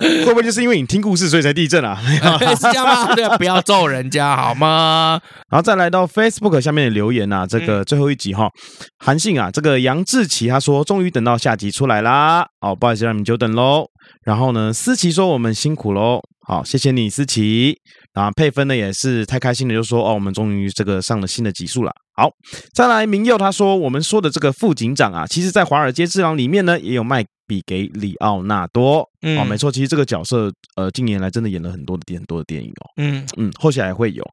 [0.00, 2.00] 会不会就是因为你听故事，所以才地震啊？
[2.56, 3.14] 是这样吗？
[3.14, 5.20] 对，不要揍人家好吗？
[5.50, 8.48] 然后再来到 Facebook 下面的留言啊，这个最后一集哈，
[8.96, 12.46] 韩信啊，这个杨志奇他说，终于等到下集出来啦。
[12.62, 13.84] 哦，不好意思让你们久等喽。
[14.24, 16.22] 然后呢，思琪说我们辛苦喽。
[16.46, 17.76] 好，谢谢你，思琪。
[18.14, 21.92] 啊，配分呢也是太开心了，就说哦，我们终于这个上了新的集数了。
[22.14, 22.28] 好，
[22.74, 29.08] 再来明佑他说，我们说的这个副警长啊，其实在《华尔街之狼》里面呢，也有卖笔给里奥纳多。
[29.22, 32.90] 嗯，哦，没错，其实这个角色呃，近年来真的演了很多的很多的电影哦。
[32.96, 34.24] 嗯嗯，后续还会有。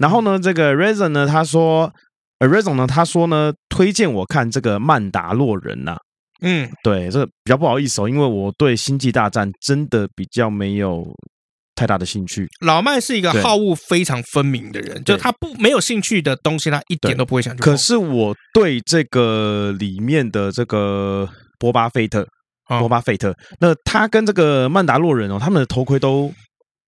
[0.00, 1.92] 然后呢，这个 Reason 呢，他说，
[2.38, 5.98] 呃，Reason 呢，他说呢，推荐我看这个《曼达洛人》呐。
[6.40, 11.04] 嗯，对，这比较不好意思哦，因为我对《星际大战》真的比较没有。
[11.78, 17.62] 太大的兴趣，老麦是一个好恶非常分明的人，就他不没有兴趣的东西，他一点都不会想去。
[17.62, 22.26] 可是我对这个里面的这个波巴菲特，
[22.66, 26.32] 波巴菲特，那他跟这个曼达洛人哦，他们的头盔都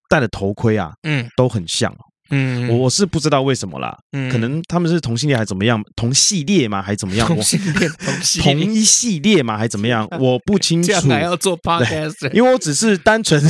[0.09, 1.95] 戴的头盔啊，嗯，都很像。
[2.31, 6.81] 嗯，我是不知道为什么啦，嗯，可能他们是同性恋还是怎么样，同系列吗？
[6.81, 7.27] 还是怎么样？
[7.27, 9.57] 同性恋，同系 同一系列吗？
[9.57, 10.07] 还是怎么样？
[10.21, 10.87] 我不清楚。
[10.89, 12.33] 这样还要做 podcast？
[12.33, 13.43] 因为我只是单纯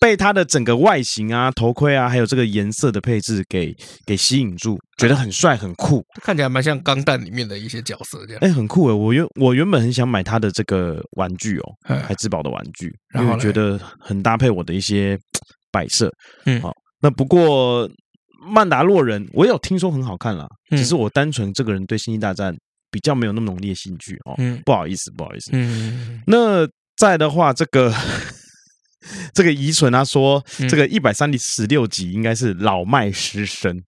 [0.00, 3.74] 被他的整个外形啊、头盔啊，还有这个颜色的配置给
[4.06, 8.38] 给吸引住，觉得很帅很酷，看起来蛮像钢弹里面的一些角色这样。
[8.42, 15.18] 哎，很酷诶，我原我原本很想买他的这个玩具哦，海之宝的玩具，然后觉得很搭配我的一些
[15.70, 16.10] 摆设。
[16.46, 16.72] 嗯，好，
[17.02, 17.88] 那不过。
[18.42, 22.54] 曼达洛人，我有听说很好看啦，只是我单纯这个人对星际大战
[22.90, 25.50] 比较没有那么浓烈兴趣哦，不好意思，不好意思。
[25.52, 27.94] 嗯，那在的话，这个
[29.32, 33.82] 这个遗存他说，这个一百三十六集应该是老麦失声。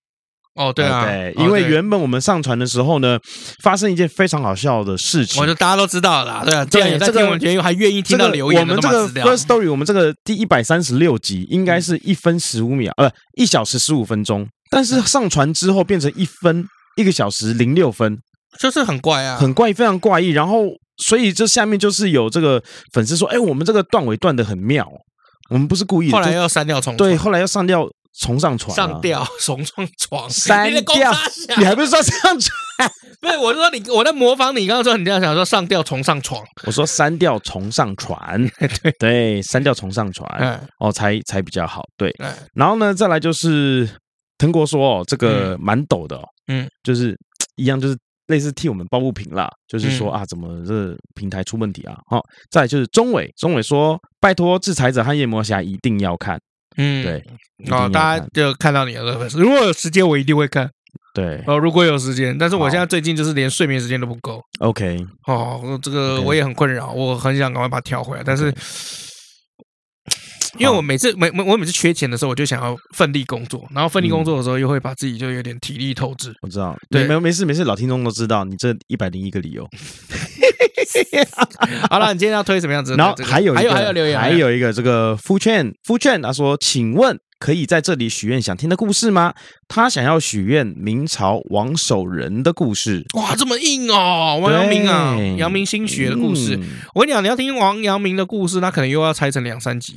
[0.54, 3.18] 哦，对啊，对，因为原本我们上传的时候呢，
[3.62, 16.64] 发生一件非常好笑的事情，我就大家都知道了，对啊，这样也在听我们节目，还愿意听到留言，我们这个 First Story，我们这个第一百三十六集应该是一分十五秒，呃，一小时十五分钟，但是上传之后变成一分
[16.96, 18.16] 一个小时零六分，
[18.60, 20.28] 就是很怪啊，很怪，非常怪异。
[20.28, 20.66] 然后，
[20.98, 24.88] 所以这下面就是有这个粉丝说，哎，我们这个断尾断的很妙，
[25.50, 27.88] 我们不是故意的，后来要删掉重，对，后来要删掉。
[28.20, 31.12] 重上传，上吊， 重上床，删掉。
[31.58, 32.54] 你还不是说上传？
[33.20, 34.66] 不是，我是说你，我在模仿你。
[34.66, 36.42] 刚刚说你这样想说上吊，重上床。
[36.66, 38.50] 我说删掉，重上传。
[38.82, 40.60] 对 对，删掉，重上传。
[40.78, 41.82] 哦，才才比较好。
[41.96, 42.14] 对。
[42.54, 43.88] 然后呢，再来就是
[44.38, 47.16] 藤国说哦，这个蛮抖的哦，嗯，就是
[47.56, 47.96] 一样，就是
[48.26, 49.48] 类似替我们抱不平啦。
[49.68, 51.96] 就是说啊，怎么这平台出问题啊？
[52.10, 56.38] 好，再来就是中伟，中伟说，拜托制裁者和夜魔侠一定要看。
[56.76, 57.24] 嗯，对，
[57.70, 60.68] 哦，大家就看到你的粉丝，如果有时间，我一定会看。
[61.12, 64.42] 对，哦，如果有时间，但是我现在最近就是连睡眠时间都不够。
[64.58, 64.98] OK，
[65.28, 68.52] 哦，这个我也很困扰，我很想赶快把它调回来，但是
[70.58, 76.34] 因为我每次每每我每次缺钱的时候，我就想要奋力工作，然后奋力工作的时候，又会把自己就有点体力透支。
[76.42, 79.68] 我知道，对，没没事没事，老听众都知道你这一百零一个理由。
[81.90, 82.94] 好了，你今天要推什么样子？
[82.96, 89.34] 然后还有还有还有留言，还有一个这个夫劝夫劝他说，请问可以在这里许愿想听的故事吗？
[89.68, 93.04] 他想要许愿明朝王守仁的故事。
[93.14, 96.58] 哇，这么硬哦，王阳明啊，阳明心学的故事。
[96.94, 99.94] 我跟你讲，你要听王阳明的故事，那可能又要拆成两三集。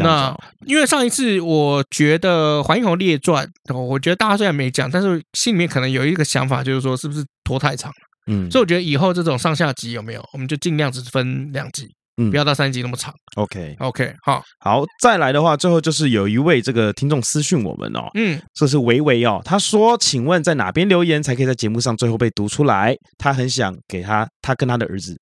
[0.00, 0.32] 那
[0.64, 3.44] 因为上一次我觉得《桓英侯列传》，
[3.76, 8.07] 我觉得大家虽然没讲，但是心里面可能有一个想法，就是说是不是拖太长了？
[8.28, 13.12] 嗯，所以我觉得以后这种上下集有没有，我们就尽量只分两集，嗯，不要到三集那么长。
[13.36, 22.94] OK，OK，好，好，再来的话，最后就是有一位这个听众私讯我们哦，嗯，这是维维哦，他说，请问在哪边留言才可以在节目上最后被读出来？
[23.16, 25.16] 他很想给他，他跟他的儿子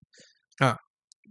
[0.59, 0.77] 啊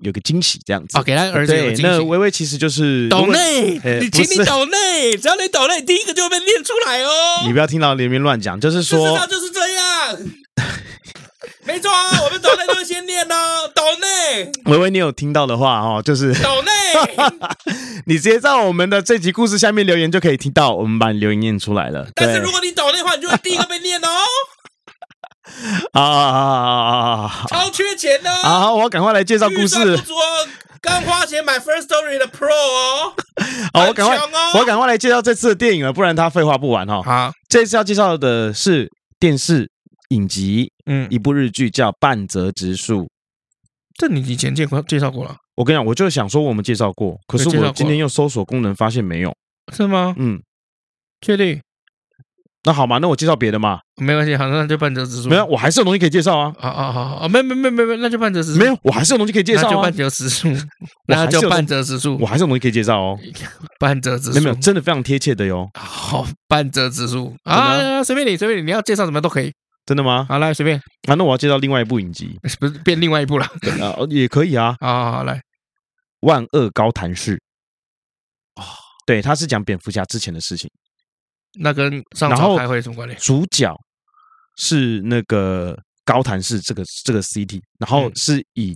[0.02, 0.98] 有个惊喜，这样子。
[0.98, 1.82] 哦，给他儿子有惊喜。
[1.84, 7.44] 那维维其实就是抖内，你请你抖内，只要你抖内，第一个就会被念出来哦。
[7.46, 10.18] 你不要听到里面乱讲，就是说，事实上就是这样。
[11.66, 16.72] 没错啊，我们岛内都会先念哦，岛内，维维，你有听到的话哦，就是岛内，
[18.06, 22.08] 你直接在我们的这集故事下面留言就可以听到，我们把你留言念出来了。
[22.16, 24.08] 但是如果你岛内的话，你就会第一个被念哦。
[25.94, 27.46] 啊啊啊啊！
[27.48, 28.32] 超缺钱的。
[28.32, 29.98] 啊，我要赶快来介绍故事。
[30.82, 33.14] 刚花钱买 First Story 的 Pro 哦。
[33.74, 34.20] 好，我赶快，
[34.56, 37.02] 我赶快来介绍这次的电影了，不然他废话不完哈。
[37.04, 39.70] 好，这次要介绍的是电视。
[40.10, 43.04] 影集，嗯，一部日剧叫《半泽直树》，
[43.98, 45.36] 这你以前介过介绍过了。
[45.56, 49.34] 我跟你讲，我就想说我们介绍过，可是我今天用搜索功能发现没有，
[49.74, 50.14] 是吗？
[50.18, 50.42] 嗯，
[51.22, 51.62] 确定？
[52.68, 55.30] 那好嘛，那我介绍别的嘛，没关系，好，那就半泽直树。
[55.30, 56.52] 没有，我还是有东西可以介绍啊。
[56.60, 58.60] 啊啊啊啊，没没没没没，那就半泽直树。
[58.60, 59.70] 没有，我还是有东西可以介绍啊。
[59.70, 60.48] 那就半泽直树，
[61.08, 63.20] 那就半泽直树，我还是有东西可以介绍哦。
[63.80, 65.70] 半泽直树，没有没有，真的非常贴切的哟。
[65.76, 69.54] 好，半泽直树啊，随便你，随便你，你要介绍什么都可以。
[69.86, 70.26] 真的吗？
[70.28, 70.78] 好，来随便。
[71.08, 73.46] 啊，那我要介绍另外一部影集，不是变另外一部了
[73.82, 73.96] 啊？
[74.10, 74.76] 也可以啊。
[74.80, 75.40] 好好好，来，
[76.22, 77.40] 万恶高谭市。
[78.56, 78.64] 哦，
[79.06, 80.70] 对，他是讲蝙蝠侠之前的事情。
[81.60, 83.20] 那跟上朝开会有什么关联？
[83.20, 83.74] 主角
[84.58, 88.76] 是那个高谭市这个这个 city，然后是以、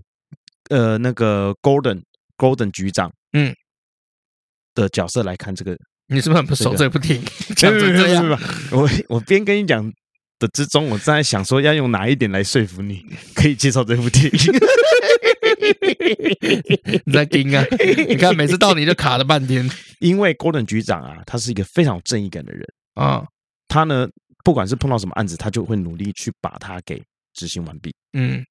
[0.69, 2.01] 嗯、呃那个 Golden
[2.37, 3.53] Golden 局长嗯
[4.75, 5.75] 的角色来看这个。
[6.11, 7.25] 你是不是很不熟这部电影？
[7.55, 8.25] 这个、这样，
[8.71, 9.83] 我我边跟你讲
[10.39, 13.05] 的之中，我正在想说要用哪一点来说服你，
[13.35, 14.31] 可以介绍这部电影。
[17.05, 17.63] 你在盯啊？
[18.07, 23.25] 你看每次到你就卡了半天， 因为 Gordon 局长啊，他是一个非常有正义感的人啊。
[23.67, 24.07] 他呢，
[24.43, 27.01] 不管是碰到什么案子，他就会努力去把它给
[27.33, 27.93] 执行完毕。
[28.13, 28.43] 嗯，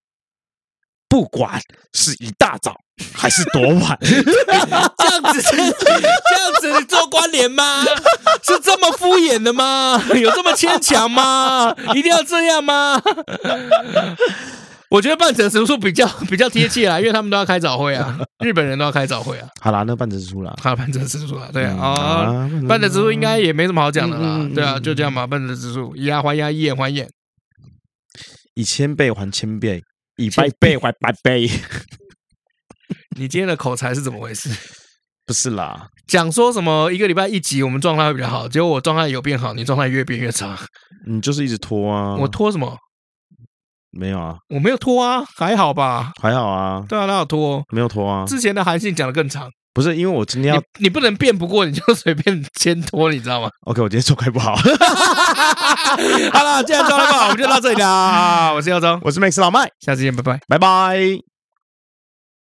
[1.08, 1.60] 不管
[1.92, 2.74] 是一大早
[3.14, 7.84] 还是多晚， 这样子，这样子你做关联吗？
[8.42, 10.02] 是这么敷衍的吗？
[10.14, 11.74] 有这么牵强吗？
[11.94, 13.00] 一定要这样吗？
[14.90, 19.46] 我觉得半泽直树比较比较贴切啊，因为他们都要开早会啊，日本人都要开早会啊。
[19.60, 25.26] 好啦，那半泽直树啦，好，半泽直树啦，对啊，啊，半泽直树应该也没什么好讲的啦，对啊，就这样吧。
[25.26, 27.06] 半泽直树以牙还牙，以眼还眼，
[28.54, 29.82] 以千倍还千倍，
[30.18, 31.48] 以百倍还百倍。
[33.16, 34.50] 你今天的口才是怎么回事？
[35.24, 40.58] 不是啦，讲说什么一个礼拜一集，我们状态会比较好，结果我状态有变好，你状态越变越差。
[41.06, 42.76] 你就是一直拖啊，我拖什么？
[43.90, 47.62] 没有啊，我没有拖啊，还好吧，还好啊，对啊，哪有拖？
[47.70, 54.56] 没有拖啊，之前的韩信讲的更长，不是因为我今天要，你，你不能辩不过，你就随便牵拖，你知道吗？OK，我今天状态不好，
[56.32, 58.52] 好了，既然状态不好，我们就到这里啦。
[58.56, 61.37] 我是耀宗，我是 Max 老麦，下次见，拜拜，拜拜。